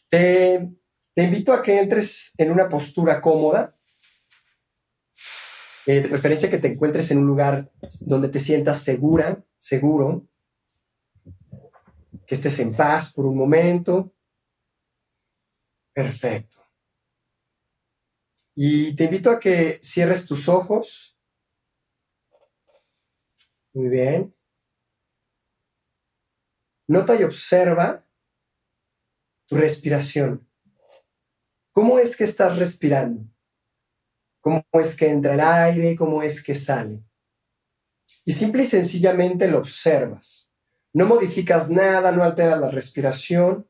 Te, 0.08 0.70
te 1.12 1.24
invito 1.24 1.52
a 1.52 1.62
que 1.62 1.78
entres 1.80 2.32
en 2.38 2.52
una 2.52 2.68
postura 2.68 3.20
cómoda. 3.20 3.76
Eh, 5.86 6.02
de 6.02 6.08
preferencia 6.08 6.50
que 6.50 6.58
te 6.58 6.68
encuentres 6.68 7.10
en 7.10 7.18
un 7.18 7.26
lugar 7.26 7.72
donde 8.00 8.28
te 8.28 8.38
sientas 8.38 8.78
segura, 8.78 9.42
seguro, 9.58 10.28
que 12.30 12.36
estés 12.36 12.60
en 12.60 12.76
paz 12.76 13.12
por 13.12 13.26
un 13.26 13.36
momento. 13.36 14.14
Perfecto. 15.92 16.64
Y 18.54 18.94
te 18.94 19.06
invito 19.06 19.32
a 19.32 19.40
que 19.40 19.80
cierres 19.82 20.26
tus 20.26 20.48
ojos. 20.48 21.18
Muy 23.74 23.88
bien. 23.88 24.32
Nota 26.86 27.16
y 27.16 27.24
observa 27.24 28.06
tu 29.48 29.56
respiración. 29.56 30.48
¿Cómo 31.72 31.98
es 31.98 32.16
que 32.16 32.22
estás 32.22 32.56
respirando? 32.56 33.28
¿Cómo 34.40 34.64
es 34.74 34.94
que 34.94 35.08
entra 35.08 35.34
el 35.34 35.40
aire? 35.40 35.96
¿Cómo 35.96 36.22
es 36.22 36.40
que 36.40 36.54
sale? 36.54 37.02
Y 38.24 38.30
simple 38.30 38.62
y 38.62 38.66
sencillamente 38.66 39.48
lo 39.48 39.58
observas. 39.58 40.49
No 40.92 41.06
modificas 41.06 41.70
nada, 41.70 42.10
no 42.10 42.24
alteras 42.24 42.58
la 42.58 42.70
respiración. 42.70 43.66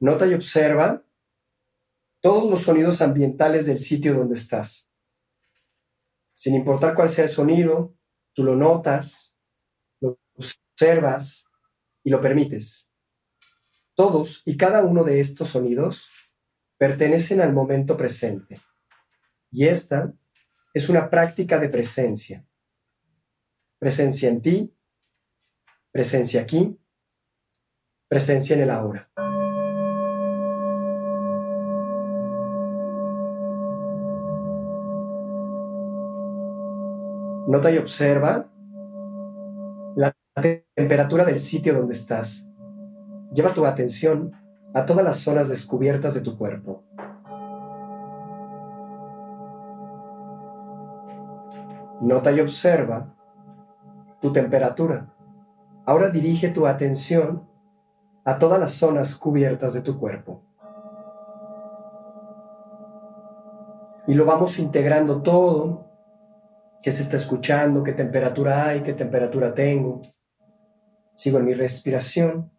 Nota 0.00 0.26
y 0.26 0.34
observa 0.34 1.02
todos 2.20 2.50
los 2.50 2.60
sonidos 2.60 3.00
ambientales 3.00 3.64
del 3.64 3.78
sitio 3.78 4.14
donde 4.14 4.34
estás. 4.34 4.86
Sin 6.34 6.54
importar 6.54 6.94
cuál 6.94 7.08
sea 7.08 7.24
el 7.24 7.30
sonido, 7.30 7.94
tú 8.34 8.44
lo 8.44 8.56
notas, 8.56 9.34
lo 10.00 10.18
observas 10.34 11.46
y 12.02 12.10
lo 12.10 12.20
permites. 12.20 12.90
Todos 13.94 14.42
y 14.44 14.58
cada 14.58 14.82
uno 14.82 15.04
de 15.04 15.20
estos 15.20 15.48
sonidos 15.48 16.08
pertenecen 16.78 17.40
al 17.40 17.52
momento 17.52 17.96
presente. 17.96 18.60
Y 19.50 19.66
esta 19.66 20.12
es 20.72 20.88
una 20.88 21.08
práctica 21.08 21.58
de 21.58 21.68
presencia. 21.68 22.44
Presencia 23.78 24.28
en 24.28 24.42
ti, 24.42 24.74
presencia 25.92 26.40
aquí, 26.40 26.78
presencia 28.08 28.56
en 28.56 28.62
el 28.62 28.70
ahora. 28.70 29.10
Nota 37.46 37.70
y 37.70 37.78
observa 37.78 38.50
la 39.94 40.16
temperatura 40.74 41.24
del 41.24 41.38
sitio 41.38 41.74
donde 41.74 41.92
estás. 41.92 42.44
Lleva 43.32 43.54
tu 43.54 43.64
atención 43.64 44.32
a 44.74 44.84
todas 44.84 45.04
las 45.04 45.16
zonas 45.16 45.48
descubiertas 45.48 46.14
de 46.14 46.20
tu 46.20 46.36
cuerpo. 46.36 46.82
Nota 52.00 52.32
y 52.32 52.40
observa 52.40 53.14
tu 54.20 54.32
temperatura. 54.32 55.14
Ahora 55.86 56.10
dirige 56.10 56.48
tu 56.48 56.66
atención 56.66 57.48
a 58.24 58.38
todas 58.38 58.60
las 58.60 58.72
zonas 58.72 59.16
cubiertas 59.16 59.72
de 59.72 59.80
tu 59.80 59.98
cuerpo. 59.98 60.42
Y 64.06 64.14
lo 64.14 64.26
vamos 64.26 64.58
integrando 64.58 65.22
todo 65.22 65.84
¿Qué 66.84 66.90
se 66.90 67.00
está 67.00 67.16
escuchando? 67.16 67.82
¿Qué 67.82 67.94
temperatura 67.94 68.66
hay? 68.66 68.82
¿Qué 68.82 68.92
temperatura 68.92 69.54
tengo? 69.54 70.02
Sigo 71.14 71.38
en 71.38 71.46
mi 71.46 71.54
respiración 71.54 72.52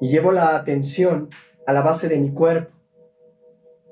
y 0.00 0.08
llevo 0.08 0.32
la 0.32 0.56
atención 0.56 1.28
a 1.66 1.72
la 1.72 1.82
base 1.82 2.08
de 2.08 2.18
mi 2.18 2.32
cuerpo. 2.32 2.72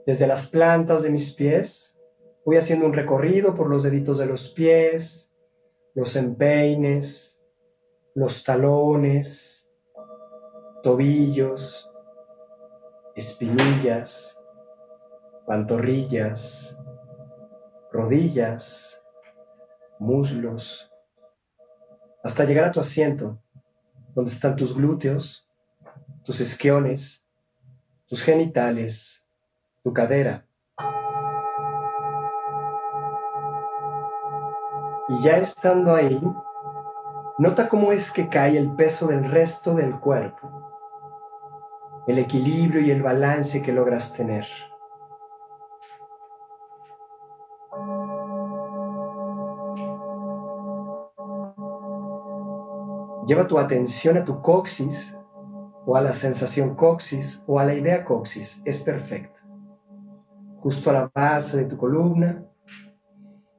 Desde 0.07 0.27
las 0.27 0.47
plantas 0.47 1.03
de 1.03 1.11
mis 1.11 1.33
pies 1.33 1.97
voy 2.45 2.57
haciendo 2.57 2.87
un 2.87 2.93
recorrido 2.93 3.55
por 3.55 3.69
los 3.69 3.83
deditos 3.83 4.19
de 4.19 4.27
los 4.27 4.51
pies, 4.51 5.31
los 5.95 6.15
empeines, 6.17 7.39
los 8.15 8.45
talones, 8.45 9.69
tobillos, 10.83 11.91
espinillas, 13.17 14.39
pantorrillas, 15.47 16.77
rodillas, 17.91 19.01
muslos, 19.99 20.91
hasta 22.23 22.45
llegar 22.45 22.65
a 22.65 22.73
tu 22.73 22.81
asiento, 22.81 23.39
donde 24.15 24.31
están 24.31 24.57
tus 24.57 24.77
glúteos, 24.77 25.49
tus 26.25 26.41
esquiones, 26.41 27.25
tus 28.07 28.23
genitales, 28.23 29.25
tu 29.83 29.93
cadera. 29.93 30.47
Y 35.09 35.23
ya 35.23 35.37
estando 35.37 35.95
ahí, 35.95 36.21
nota 37.39 37.69
cómo 37.69 37.93
es 37.93 38.11
que 38.11 38.29
cae 38.29 38.57
el 38.57 38.75
peso 38.75 39.07
del 39.07 39.31
resto 39.31 39.75
del 39.75 40.01
cuerpo, 40.01 40.51
el 42.07 42.19
equilibrio 42.19 42.81
y 42.81 42.91
el 42.91 43.03
balance 43.03 43.61
que 43.61 43.73
logras 43.73 44.15
tener. 44.15 44.47
Lleva 53.27 53.47
tu 53.47 53.59
atención 53.59 54.19
a 54.19 54.25
tu 54.25 54.41
coxis 54.43 55.14
o 55.87 55.97
a 55.97 56.01
la 56.01 56.13
sensación 56.13 56.75
coxis 56.75 57.43
o 57.47 57.59
a 57.59 57.65
la 57.65 57.75
idea 57.75 58.05
coxis. 58.05 58.61
Es 58.65 58.79
perfecto. 58.79 59.41
Justo 60.57 60.91
a 60.91 60.93
la 60.95 61.11
base 61.15 61.59
de 61.59 61.65
tu 61.65 61.77
columna. 61.77 62.45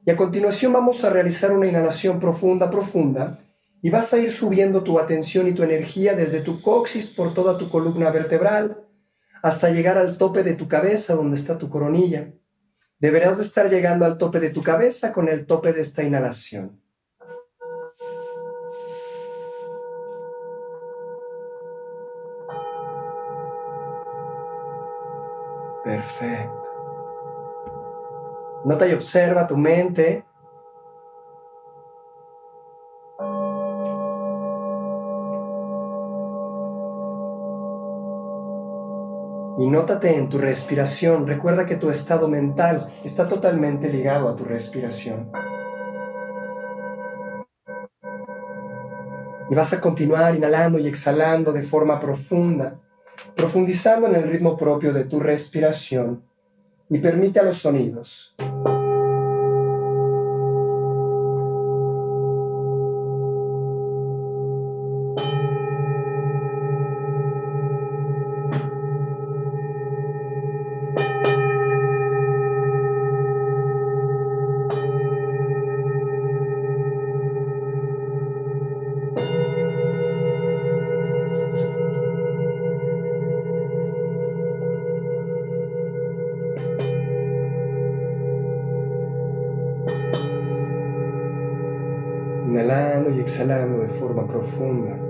Y 0.04 0.10
a 0.10 0.16
continuación 0.16 0.72
vamos 0.72 1.04
a 1.04 1.10
realizar 1.10 1.52
una 1.52 1.66
inhalación 1.66 2.20
profunda, 2.20 2.70
profunda. 2.70 3.40
Y 3.82 3.90
vas 3.90 4.12
a 4.12 4.18
ir 4.18 4.30
subiendo 4.30 4.82
tu 4.82 4.98
atención 4.98 5.46
y 5.46 5.54
tu 5.54 5.62
energía 5.62 6.14
desde 6.14 6.40
tu 6.40 6.60
coxis 6.62 7.08
por 7.08 7.34
toda 7.34 7.58
tu 7.58 7.70
columna 7.70 8.10
vertebral 8.10 8.82
hasta 9.42 9.70
llegar 9.70 9.96
al 9.96 10.18
tope 10.18 10.42
de 10.42 10.54
tu 10.54 10.66
cabeza 10.66 11.14
donde 11.14 11.36
está 11.36 11.56
tu 11.58 11.68
coronilla. 11.68 12.32
Deberás 12.98 13.36
de 13.36 13.44
estar 13.44 13.70
llegando 13.70 14.04
al 14.04 14.18
tope 14.18 14.40
de 14.40 14.50
tu 14.50 14.62
cabeza 14.62 15.12
con 15.12 15.28
el 15.28 15.46
tope 15.46 15.72
de 15.72 15.82
esta 15.82 16.02
inhalación. 16.02 16.80
Perfecto. 25.86 26.68
Nota 28.64 28.88
y 28.88 28.92
observa 28.92 29.46
tu 29.46 29.56
mente. 29.56 30.24
Y 39.58 39.68
nótate 39.68 40.16
en 40.16 40.28
tu 40.28 40.38
respiración. 40.38 41.24
Recuerda 41.24 41.66
que 41.66 41.76
tu 41.76 41.88
estado 41.88 42.26
mental 42.26 42.92
está 43.04 43.28
totalmente 43.28 43.88
ligado 43.88 44.28
a 44.28 44.34
tu 44.34 44.42
respiración. 44.42 45.30
Y 49.48 49.54
vas 49.54 49.72
a 49.72 49.80
continuar 49.80 50.34
inhalando 50.34 50.80
y 50.80 50.88
exhalando 50.88 51.52
de 51.52 51.62
forma 51.62 52.00
profunda 52.00 52.80
profundizando 53.34 54.06
en 54.06 54.16
el 54.16 54.28
ritmo 54.28 54.56
propio 54.56 54.92
de 54.92 55.04
tu 55.04 55.20
respiración 55.20 56.22
y 56.88 56.98
permite 56.98 57.40
a 57.40 57.42
los 57.42 57.58
sonidos 57.58 58.34
exhalando 93.26 93.82
de 93.82 93.88
forma 93.98 94.24
profunda. 94.24 95.05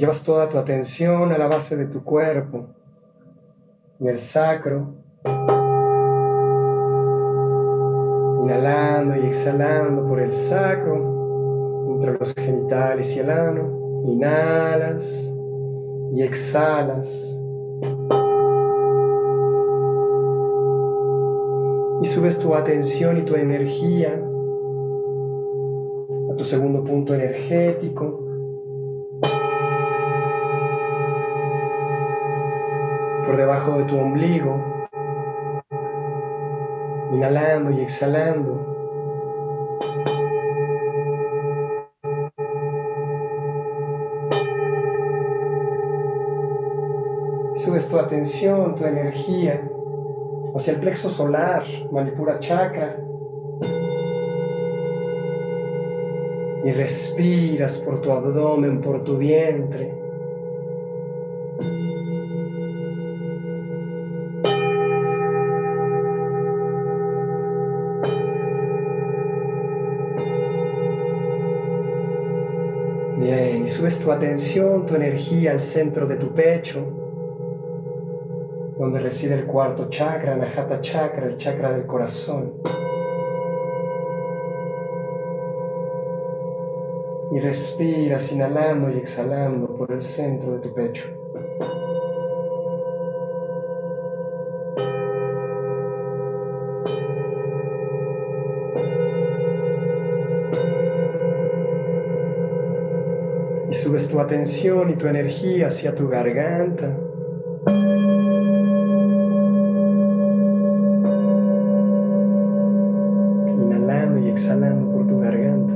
Llevas 0.00 0.24
toda 0.24 0.48
tu 0.48 0.56
atención 0.56 1.30
a 1.30 1.36
la 1.36 1.46
base 1.46 1.76
de 1.76 1.84
tu 1.84 2.02
cuerpo, 2.02 2.68
en 4.00 4.08
el 4.08 4.18
sacro, 4.18 4.94
inhalando 8.42 9.14
y 9.16 9.26
exhalando 9.26 10.08
por 10.08 10.20
el 10.20 10.32
sacro, 10.32 11.84
entre 11.90 12.18
los 12.18 12.34
genitales 12.34 13.14
y 13.14 13.20
el 13.20 13.28
ano, 13.28 14.02
inhalas 14.06 15.30
y 16.14 16.22
exhalas. 16.22 17.38
Y 22.00 22.06
subes 22.06 22.38
tu 22.38 22.54
atención 22.54 23.18
y 23.18 23.22
tu 23.26 23.34
energía 23.34 24.18
a 26.32 26.36
tu 26.36 26.44
segundo 26.44 26.82
punto 26.84 27.14
energético, 27.14 28.30
por 33.29 33.29
debajo 33.40 33.78
de 33.78 33.84
tu 33.84 33.98
ombligo, 33.98 34.86
inhalando 37.10 37.70
y 37.70 37.80
exhalando. 37.80 38.66
Subes 47.54 47.88
tu 47.88 47.98
atención, 47.98 48.74
tu 48.74 48.84
energía 48.84 49.62
hacia 50.54 50.74
el 50.74 50.80
plexo 50.80 51.08
solar, 51.08 51.64
Manipura 51.90 52.38
Chakra. 52.40 52.98
Y 56.62 56.72
respiras 56.72 57.78
por 57.78 58.02
tu 58.02 58.12
abdomen, 58.12 58.82
por 58.82 59.02
tu 59.02 59.16
vientre. 59.16 59.99
Tu 73.78 74.10
atención, 74.10 74.84
tu 74.84 74.96
energía 74.96 75.52
al 75.52 75.60
centro 75.60 76.06
de 76.06 76.16
tu 76.16 76.32
pecho, 76.34 76.84
donde 78.78 78.98
reside 78.98 79.34
el 79.34 79.46
cuarto 79.46 79.88
chakra, 79.88 80.36
Nahata 80.36 80.80
Chakra, 80.80 81.26
el 81.26 81.36
chakra 81.36 81.72
del 81.72 81.86
corazón. 81.86 82.54
Y 87.32 87.38
respiras 87.38 88.32
inhalando 88.32 88.90
y 88.90 88.98
exhalando 88.98 89.76
por 89.76 89.92
el 89.92 90.02
centro 90.02 90.54
de 90.54 90.58
tu 90.58 90.74
pecho. 90.74 91.19
Subes 103.90 104.08
tu 104.08 104.20
atención 104.20 104.88
y 104.90 104.94
tu 104.94 105.08
energía 105.08 105.66
hacia 105.66 105.92
tu 105.92 106.08
garganta. 106.08 106.96
Inhalando 113.48 114.20
y 114.20 114.28
exhalando 114.28 114.92
por 114.92 115.08
tu 115.08 115.18
garganta. 115.18 115.74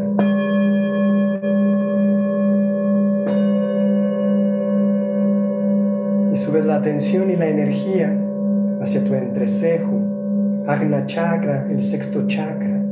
Y 6.33 6.37
subes 6.37 6.67
la 6.67 6.77
atención 6.77 7.33
y 7.33 7.35
la 7.35 7.49
energía 7.49 8.17
hacia 8.81 9.03
tu 9.03 9.13
entrecejo, 9.15 10.65
Agna 10.69 11.05
Chakra, 11.07 11.67
el 11.69 11.83
sexto 11.83 12.29
chakra. 12.29 12.84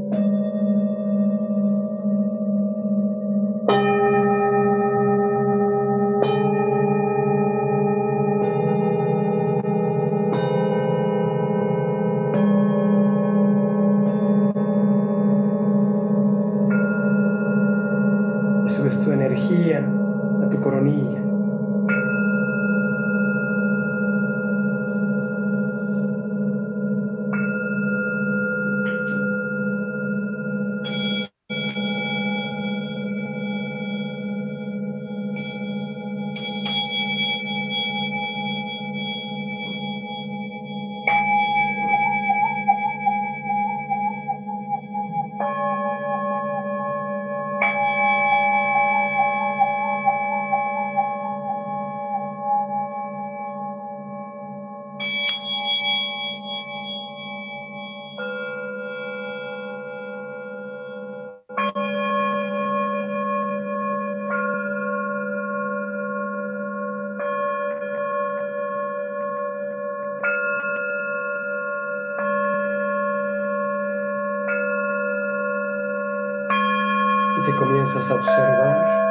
Comienzas 77.57 78.11
a 78.11 78.15
observar 78.15 79.03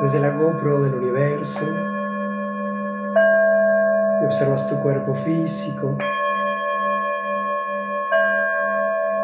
desde 0.00 0.20
la 0.20 0.30
GoPro 0.30 0.82
del 0.82 0.94
universo 0.94 1.64
y 4.20 4.24
observas 4.24 4.68
tu 4.68 4.78
cuerpo 4.80 5.14
físico, 5.14 5.96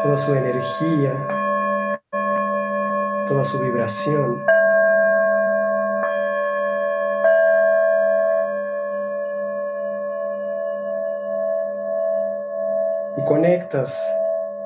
toda 0.03 0.17
su 0.17 0.33
energía, 0.33 1.27
toda 3.27 3.43
su 3.43 3.59
vibración. 3.59 4.45
Y 13.17 13.23
conectas 13.25 14.13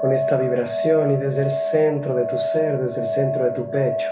con 0.02 0.14
esta 0.14 0.38
vibración 0.38 1.12
y 1.12 1.18
desde 1.18 1.43
el 1.43 1.50
centro 1.50 2.16
de 2.16 2.26
tu 2.26 2.38
ser, 2.38 2.80
desde 2.80 3.02
el 3.02 3.08
centro 3.08 3.45
de 3.45 3.52
tu 3.52 3.70
pecho. 3.70 4.08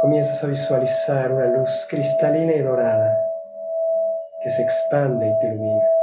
Comienzas 0.00 0.44
a 0.44 0.46
visualizar 0.46 1.32
una 1.32 1.46
luz 1.46 1.86
cristalina 1.88 2.52
y 2.52 2.60
dorada 2.60 3.16
que 4.42 4.50
se 4.50 4.62
expande 4.62 5.26
y 5.26 5.38
te 5.40 5.46
ilumina. 5.46 5.93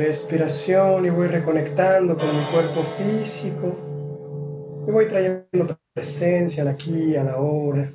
Respiración 0.00 1.04
y 1.04 1.10
voy 1.10 1.28
reconectando 1.28 2.16
con 2.16 2.26
mi 2.34 2.42
cuerpo 2.44 2.82
físico. 2.96 4.84
Y 4.88 4.90
voy 4.90 5.06
trayendo 5.06 5.78
presencia 5.92 6.62
al 6.62 6.68
aquí, 6.68 7.14
a 7.16 7.22
la 7.22 7.36
hora. 7.36 7.92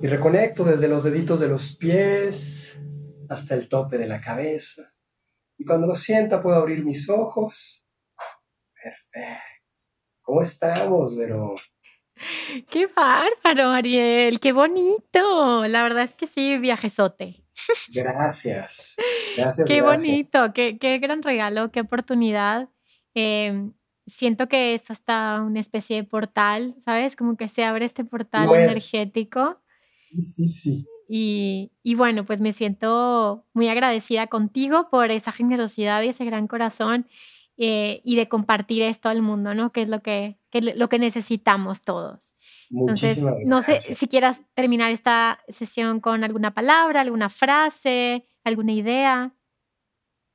Y 0.00 0.06
reconecto 0.06 0.64
desde 0.64 0.88
los 0.88 1.04
deditos 1.04 1.38
de 1.40 1.48
los 1.48 1.76
pies 1.76 2.78
hasta 3.28 3.54
el 3.54 3.68
tope 3.68 3.98
de 3.98 4.06
la 4.06 4.20
cabeza. 4.20 4.94
Y 5.58 5.64
cuando 5.64 5.86
lo 5.86 5.94
sienta 5.94 6.42
puedo 6.42 6.56
abrir 6.56 6.82
mis 6.84 7.08
ojos. 7.10 7.84
Perfecto. 8.82 9.84
¿Cómo 10.22 10.40
estamos, 10.40 11.16
Vero? 11.16 11.54
Qué 12.70 12.86
bárbaro, 12.86 13.70
Ariel, 13.70 14.40
qué 14.40 14.52
bonito. 14.52 15.66
La 15.66 15.82
verdad 15.82 16.04
es 16.04 16.14
que 16.14 16.26
sí, 16.26 16.56
viajesote. 16.56 17.45
Gracias. 17.92 18.96
Gracias. 19.36 19.66
Qué 19.66 19.82
bonito, 19.82 20.52
qué, 20.52 20.78
qué, 20.78 20.98
gran 20.98 21.22
regalo, 21.22 21.70
qué 21.70 21.80
oportunidad. 21.80 22.68
Em, 23.14 23.72
siento 24.06 24.48
que 24.48 24.74
es 24.74 24.90
hasta 24.90 25.42
una 25.42 25.60
especie 25.60 25.96
de 25.96 26.04
portal, 26.04 26.74
¿sabes? 26.84 27.16
Como 27.16 27.36
que 27.36 27.48
se 27.48 27.64
abre 27.64 27.84
este 27.84 28.04
portal 28.04 28.48
energético. 28.54 29.60
Sí, 30.10 30.46
sí. 30.46 30.86
Y, 31.08 31.70
y, 31.82 31.94
bueno, 31.94 32.24
pues 32.24 32.40
me 32.40 32.52
siento 32.52 33.46
muy 33.52 33.68
agradecida 33.68 34.26
contigo 34.26 34.88
por 34.90 35.10
esa 35.10 35.30
generosidad 35.30 36.02
y 36.02 36.08
ese 36.08 36.24
gran 36.24 36.48
corazón 36.48 37.06
eh, 37.58 38.02
y 38.04 38.16
de 38.16 38.28
compartir 38.28 38.82
esto 38.82 39.08
al 39.08 39.22
mundo, 39.22 39.54
¿no? 39.54 39.72
Que 39.72 39.82
es 39.82 39.88
lo 39.88 40.02
que, 40.02 40.38
que, 40.50 40.60
lo 40.60 40.88
que 40.88 40.98
necesitamos 40.98 41.82
todos. 41.82 42.34
Entonces, 42.70 43.20
no 43.44 43.62
sé 43.62 43.76
si 43.76 44.08
quieras 44.08 44.40
terminar 44.54 44.90
esta 44.90 45.40
sesión 45.48 46.00
con 46.00 46.24
alguna 46.24 46.52
palabra, 46.52 47.00
alguna 47.00 47.28
frase, 47.28 48.26
alguna 48.44 48.72
idea. 48.72 49.34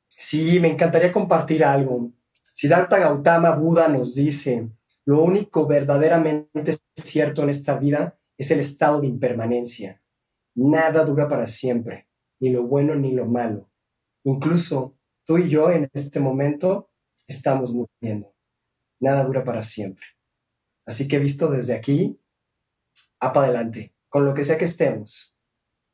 Sí, 0.07 0.59
me 0.59 0.69
encantaría 0.69 1.11
compartir 1.11 1.63
algo. 1.63 2.11
Siddhartha 2.53 2.99
Gautama 2.99 3.51
Buda 3.55 3.87
nos 3.87 4.15
dice, 4.15 4.69
lo 5.05 5.23
único 5.23 5.65
verdaderamente 5.65 6.77
cierto 6.95 7.43
en 7.43 7.49
esta 7.49 7.75
vida 7.77 8.19
es 8.37 8.51
el 8.51 8.59
estado 8.59 9.01
de 9.01 9.07
impermanencia. 9.07 10.01
Nada 10.55 11.03
dura 11.03 11.27
para 11.27 11.47
siempre, 11.47 12.07
ni 12.39 12.51
lo 12.51 12.63
bueno 12.63 12.95
ni 12.95 13.11
lo 13.11 13.25
malo. 13.25 13.69
Incluso 14.23 14.95
tú 15.25 15.37
y 15.37 15.49
yo 15.49 15.71
en 15.71 15.89
este 15.93 16.19
momento 16.19 16.91
estamos 17.27 17.73
muriendo. 17.73 18.33
Nada 18.99 19.23
dura 19.23 19.43
para 19.43 19.63
siempre. 19.63 20.05
Así 20.85 21.07
que 21.07 21.19
visto 21.19 21.49
desde 21.49 21.73
aquí, 21.73 22.19
a 23.21 23.31
para 23.31 23.47
adelante, 23.47 23.93
con 24.09 24.25
lo 24.25 24.33
que 24.33 24.43
sea 24.43 24.57
que 24.57 24.65
estemos, 24.65 25.33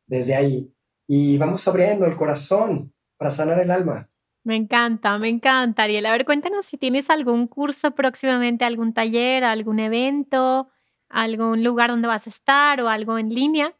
desde 0.07 0.35
ahí. 0.35 0.73
Y 1.05 1.37
vamos 1.37 1.67
abriendo 1.67 2.05
el 2.05 2.15
corazón 2.15 2.93
para 3.17 3.29
sanar 3.29 3.59
el 3.59 3.69
alma. 3.69 4.09
Me 4.43 4.55
encanta, 4.55 5.17
me 5.19 5.27
encanta, 5.27 5.83
Ariel. 5.83 6.05
A 6.05 6.11
ver, 6.11 6.25
cuéntanos 6.25 6.65
si 6.65 6.77
tienes 6.77 7.09
algún 7.09 7.47
curso 7.47 7.91
próximamente, 7.91 8.63
algún 8.63 8.93
taller, 8.93 9.43
algún 9.43 9.79
evento, 9.79 10.69
algún 11.09 11.63
lugar 11.63 11.89
donde 11.89 12.07
vas 12.07 12.27
a 12.27 12.29
estar 12.29 12.81
o 12.81 12.87
algo 12.87 13.17
en 13.17 13.29
línea. 13.29 13.75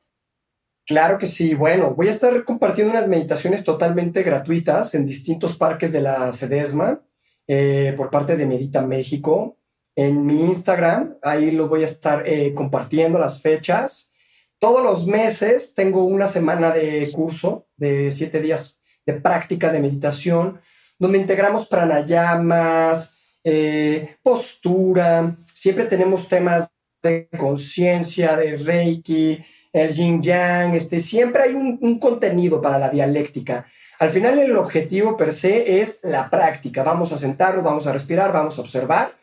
Claro 0.86 1.18
que 1.18 1.26
sí. 1.26 1.54
Bueno, 1.54 1.96
voy 1.96 2.08
a 2.08 2.12
estar 2.12 2.44
compartiendo 2.44 2.92
unas 2.92 3.08
meditaciones 3.08 3.64
totalmente 3.64 4.24
gratuitas 4.24 4.94
en 4.94 5.06
distintos 5.06 5.58
parques 5.58 5.94
de 5.94 6.02
la 6.02 6.32
Sedesma 6.34 7.02
eh, 7.48 7.94
por 7.96 8.10
parte 8.10 8.36
de 8.36 8.46
Medita 8.46 8.82
México. 8.82 9.58
En 9.98 10.28
mi 10.28 10.42
Instagram, 10.42 11.18
ahí 11.24 11.50
los 11.50 11.68
voy 11.68 11.82
a 11.82 11.86
estar 11.86 12.22
eh, 12.28 12.54
compartiendo 12.54 13.18
las 13.18 13.42
fechas. 13.42 14.12
Todos 14.60 14.84
los 14.84 15.08
meses 15.08 15.74
tengo 15.74 16.04
una 16.04 16.28
semana 16.28 16.70
de 16.70 17.10
curso 17.12 17.66
de 17.78 18.12
siete 18.12 18.40
días 18.40 18.78
de 19.08 19.14
práctica 19.14 19.72
de 19.72 19.80
meditación, 19.80 20.62
donde 21.00 21.18
integramos 21.18 21.68
pranayamas, 21.68 23.16
eh, 23.44 24.18
postura, 24.22 25.36
siempre 25.52 25.86
tenemos 25.86 26.28
temas 26.28 26.70
de 27.02 27.28
conciencia, 27.36 28.38
de 28.38 28.56
reiki, 28.58 29.44
el 29.74 29.96
yin 29.96 30.22
yang, 30.22 30.76
este, 30.76 31.00
siempre 31.00 31.42
hay 31.42 31.54
un, 31.56 31.80
un, 31.82 31.98
contenido 31.98 32.62
para 32.62 32.78
la 32.78 32.90
dialéctica. 32.90 33.66
Al 33.98 34.12
final 34.12 34.38
el 34.38 34.56
objetivo 34.58 35.18
per 35.18 35.34
se 35.34 35.82
es 35.82 36.02
la 36.04 36.30
práctica. 36.30 36.84
Vamos 36.84 37.12
a 37.12 37.18
sentarnos, 37.18 37.64
vamos 37.64 37.88
a 37.88 37.94
respirar, 37.94 38.32
vamos 38.32 38.60
a 38.60 38.62
observar, 38.62 39.18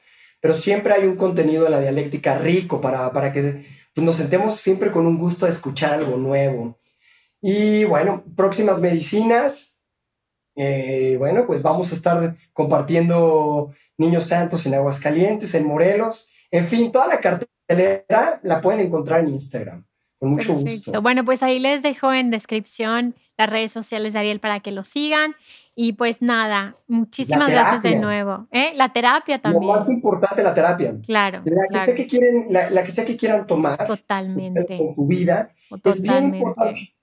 pero 0.45 0.53
siempre 0.53 0.93
hay 0.93 1.07
un 1.07 1.17
contenido 1.17 1.65
en 1.65 1.73
la 1.73 1.81
dialéctica 1.81 2.37
rico 2.37 2.79
para, 2.79 3.11
para 3.13 3.33
que 3.33 3.65
pues, 3.95 4.05
nos 4.05 4.17
sentemos 4.17 4.57
siempre 4.57 4.91
con 4.91 5.07
un 5.07 5.17
gusto 5.17 5.47
de 5.47 5.53
escuchar 5.53 5.95
algo 5.95 6.19
nuevo. 6.19 6.79
Y 7.41 7.85
bueno, 7.85 8.23
próximas 8.37 8.79
medicinas. 8.79 9.79
Eh, 10.55 11.17
bueno, 11.19 11.47
pues 11.47 11.63
vamos 11.63 11.91
a 11.91 11.95
estar 11.95 12.37
compartiendo 12.53 13.73
Niños 13.97 14.25
Santos 14.25 14.67
en 14.67 14.75
Aguascalientes, 14.75 15.55
en 15.55 15.67
Morelos. 15.67 16.29
En 16.51 16.67
fin, 16.67 16.93
toda 16.93 17.07
la 17.07 17.21
cartelera 17.21 18.39
la 18.43 18.61
pueden 18.61 18.81
encontrar 18.81 19.21
en 19.21 19.31
Instagram. 19.31 19.87
Con 20.19 20.33
mucho 20.33 20.53
gusto. 20.53 21.01
Bueno, 21.01 21.25
pues 21.25 21.43
ahí 21.43 21.59
les 21.59 21.81
dejo 21.83 22.13
en 22.13 22.31
descripción 22.31 23.15
las 23.37 23.51
redes 23.51 23.73
sociales 23.73 24.13
de 24.13 24.19
Ariel 24.19 24.41
para 24.41 24.61
que 24.61 24.73
lo 24.73 24.85
sigan. 24.85 25.35
Y 25.75 25.95
pues 25.95 26.23
nada, 26.23 26.77
muchísimas 26.87 27.51
gracias 27.51 27.83
de 27.83 27.99
nuevo. 27.99 28.47
¿Eh? 28.53 28.73
La 28.77 28.93
terapia 28.93 29.41
también. 29.41 29.67
Lo 29.67 29.73
más 29.73 29.89
importante, 29.89 30.43
la 30.43 30.55
terapia. 30.55 30.95
Claro. 31.05 31.43
La 31.45 31.67
que, 31.71 31.85
Sea, 31.85 31.95
que 31.95 32.07
quieren, 32.07 32.47
la, 32.51 32.85
que 32.85 32.91
sea 32.91 33.05
que 33.05 33.17
quieran 33.17 33.47
tomar 33.47 33.87
Totalmente. 33.87 34.75
en 34.75 34.95
su 34.95 35.07
vida 35.07 35.51
es 35.85 36.01
bien 36.01 36.35
importante. 36.35 36.95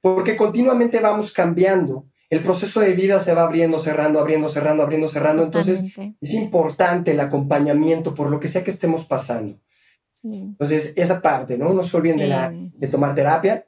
Porque 0.00 0.36
continuamente 0.36 1.00
vamos 1.00 1.32
cambiando. 1.32 2.06
El 2.30 2.42
proceso 2.42 2.80
de 2.80 2.94
vida 2.94 3.20
se 3.20 3.34
va 3.34 3.42
abriendo, 3.42 3.78
cerrando, 3.78 4.18
abriendo, 4.18 4.48
cerrando, 4.48 4.82
abriendo, 4.82 5.06
cerrando. 5.06 5.42
Entonces 5.42 5.84
es 6.20 6.32
importante 6.32 7.10
el 7.10 7.20
acompañamiento 7.20 8.14
por 8.14 8.30
lo 8.30 8.40
que 8.40 8.48
sea 8.48 8.64
que 8.64 8.70
estemos 8.70 9.04
pasando. 9.04 9.58
Entonces, 10.24 10.94
esa 10.96 11.20
parte, 11.20 11.58
¿no? 11.58 11.74
No 11.74 11.82
se 11.82 11.96
olviden 11.96 12.18
de, 12.18 12.26
la, 12.26 12.50
de 12.50 12.88
tomar 12.88 13.14
terapia, 13.14 13.66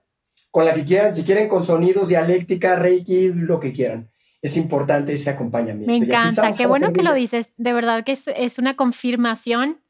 con 0.51 0.64
la 0.64 0.74
que 0.74 0.84
quieran, 0.84 1.14
si 1.14 1.22
quieren 1.22 1.49
con 1.49 1.62
sonidos, 1.62 2.09
dialéctica, 2.09 2.76
reiki, 2.76 3.28
lo 3.28 3.61
que 3.61 3.72
quieran. 3.72 4.11
Es 4.42 4.57
importante 4.57 5.12
ese 5.12 5.30
acompañamiento. 5.30 5.90
Me 5.90 5.99
encanta, 5.99 6.53
qué 6.53 6.66
bueno 6.66 6.92
que 6.92 7.03
lo 7.03 7.12
dices. 7.14 7.53
De 7.57 7.72
verdad 7.72 8.05
que 8.05 8.12
es, 8.12 8.59
una 8.59 8.76
confirmación 8.76 9.80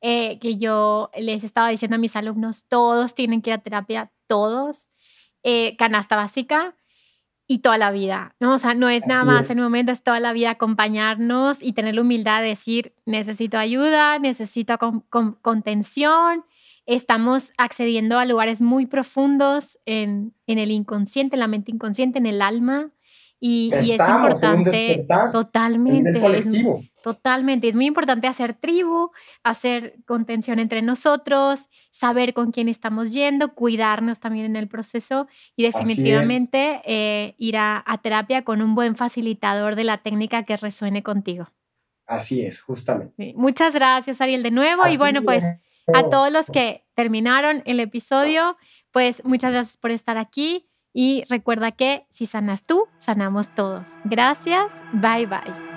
eh, 0.00 0.38
que 0.38 0.56
yo 0.56 1.10
les 1.16 1.44
estaba 1.44 1.68
diciendo 1.70 1.96
a 1.96 1.98
mis 1.98 2.14
alumnos, 2.16 2.66
todos 2.68 3.14
tienen 3.14 3.42
que 3.42 3.50
ir 3.50 3.54
a 3.54 3.58
terapia, 3.58 4.12
todos. 4.26 4.88
Eh, 5.44 5.76
canasta 5.76 6.14
básica, 6.14 6.76
y 7.52 7.58
toda 7.58 7.76
la 7.76 7.90
vida, 7.90 8.34
¿no? 8.40 8.54
O 8.54 8.58
sea, 8.58 8.74
no 8.74 8.88
es 8.88 9.06
nada 9.06 9.24
más 9.24 9.50
en 9.50 9.58
un 9.58 9.64
momento, 9.64 9.92
es 9.92 10.02
toda 10.02 10.20
la 10.20 10.32
vida 10.32 10.50
acompañarnos 10.50 11.62
y 11.62 11.72
tener 11.72 11.94
la 11.94 12.00
humildad 12.00 12.40
de 12.40 12.48
decir, 12.48 12.94
necesito 13.04 13.58
ayuda, 13.58 14.18
necesito 14.18 14.78
contención, 15.42 16.44
estamos 16.86 17.52
accediendo 17.58 18.18
a 18.18 18.24
lugares 18.24 18.60
muy 18.60 18.86
profundos 18.86 19.78
en, 19.86 20.34
en, 20.46 20.58
el 20.58 20.70
inconsciente, 20.70 21.36
en 21.36 21.40
la 21.40 21.48
mente 21.48 21.70
inconsciente, 21.70 22.18
en 22.18 22.26
el 22.26 22.42
alma. 22.42 22.90
Y, 23.44 23.72
y 23.74 23.90
es 23.92 24.00
importante 24.00 25.04
totalmente. 25.32 26.20
totalmente. 27.02 27.68
Es 27.68 27.74
muy 27.74 27.86
importante 27.86 28.28
hacer 28.28 28.54
tribu, 28.54 29.10
hacer 29.42 29.96
contención 30.06 30.60
entre 30.60 30.80
nosotros, 30.80 31.68
saber 31.90 32.34
con 32.34 32.52
quién 32.52 32.68
estamos 32.68 33.12
yendo, 33.12 33.52
cuidarnos 33.54 34.20
también 34.20 34.46
en 34.46 34.54
el 34.54 34.68
proceso 34.68 35.26
y 35.56 35.64
definitivamente 35.64 36.82
eh, 36.84 37.34
ir 37.36 37.56
a, 37.56 37.84
terapia 38.00 38.44
con 38.44 38.62
un 38.62 38.76
buen 38.76 38.94
facilitador 38.94 39.74
de 39.74 39.84
la 39.84 39.98
técnica 39.98 40.44
que 40.44 40.56
resuene 40.56 41.02
contigo. 41.02 41.48
Así 42.06 42.46
es, 42.46 42.60
justamente. 42.60 43.34
Muchas 43.36 43.74
gracias, 43.74 44.20
Ariel, 44.20 44.44
de 44.44 44.52
nuevo. 44.52 44.86
y 44.86 44.96
bueno, 44.96 45.22
pues 45.22 45.42
a 45.92 46.08
todos 46.08 46.30
los 46.32 46.46
que 46.46 46.84
terminaron 46.94 47.62
el 47.66 47.80
episodio, 47.80 48.56
pues 48.90 49.24
muchas 49.24 49.52
gracias 49.52 49.76
por 49.76 49.90
estar 49.90 50.18
aquí 50.18 50.68
y 50.92 51.24
recuerda 51.28 51.72
que 51.72 52.06
si 52.10 52.26
sanas 52.26 52.64
tú, 52.64 52.86
sanamos 52.98 53.54
todos. 53.54 53.88
Gracias, 54.04 54.70
bye 54.92 55.26
bye. 55.26 55.71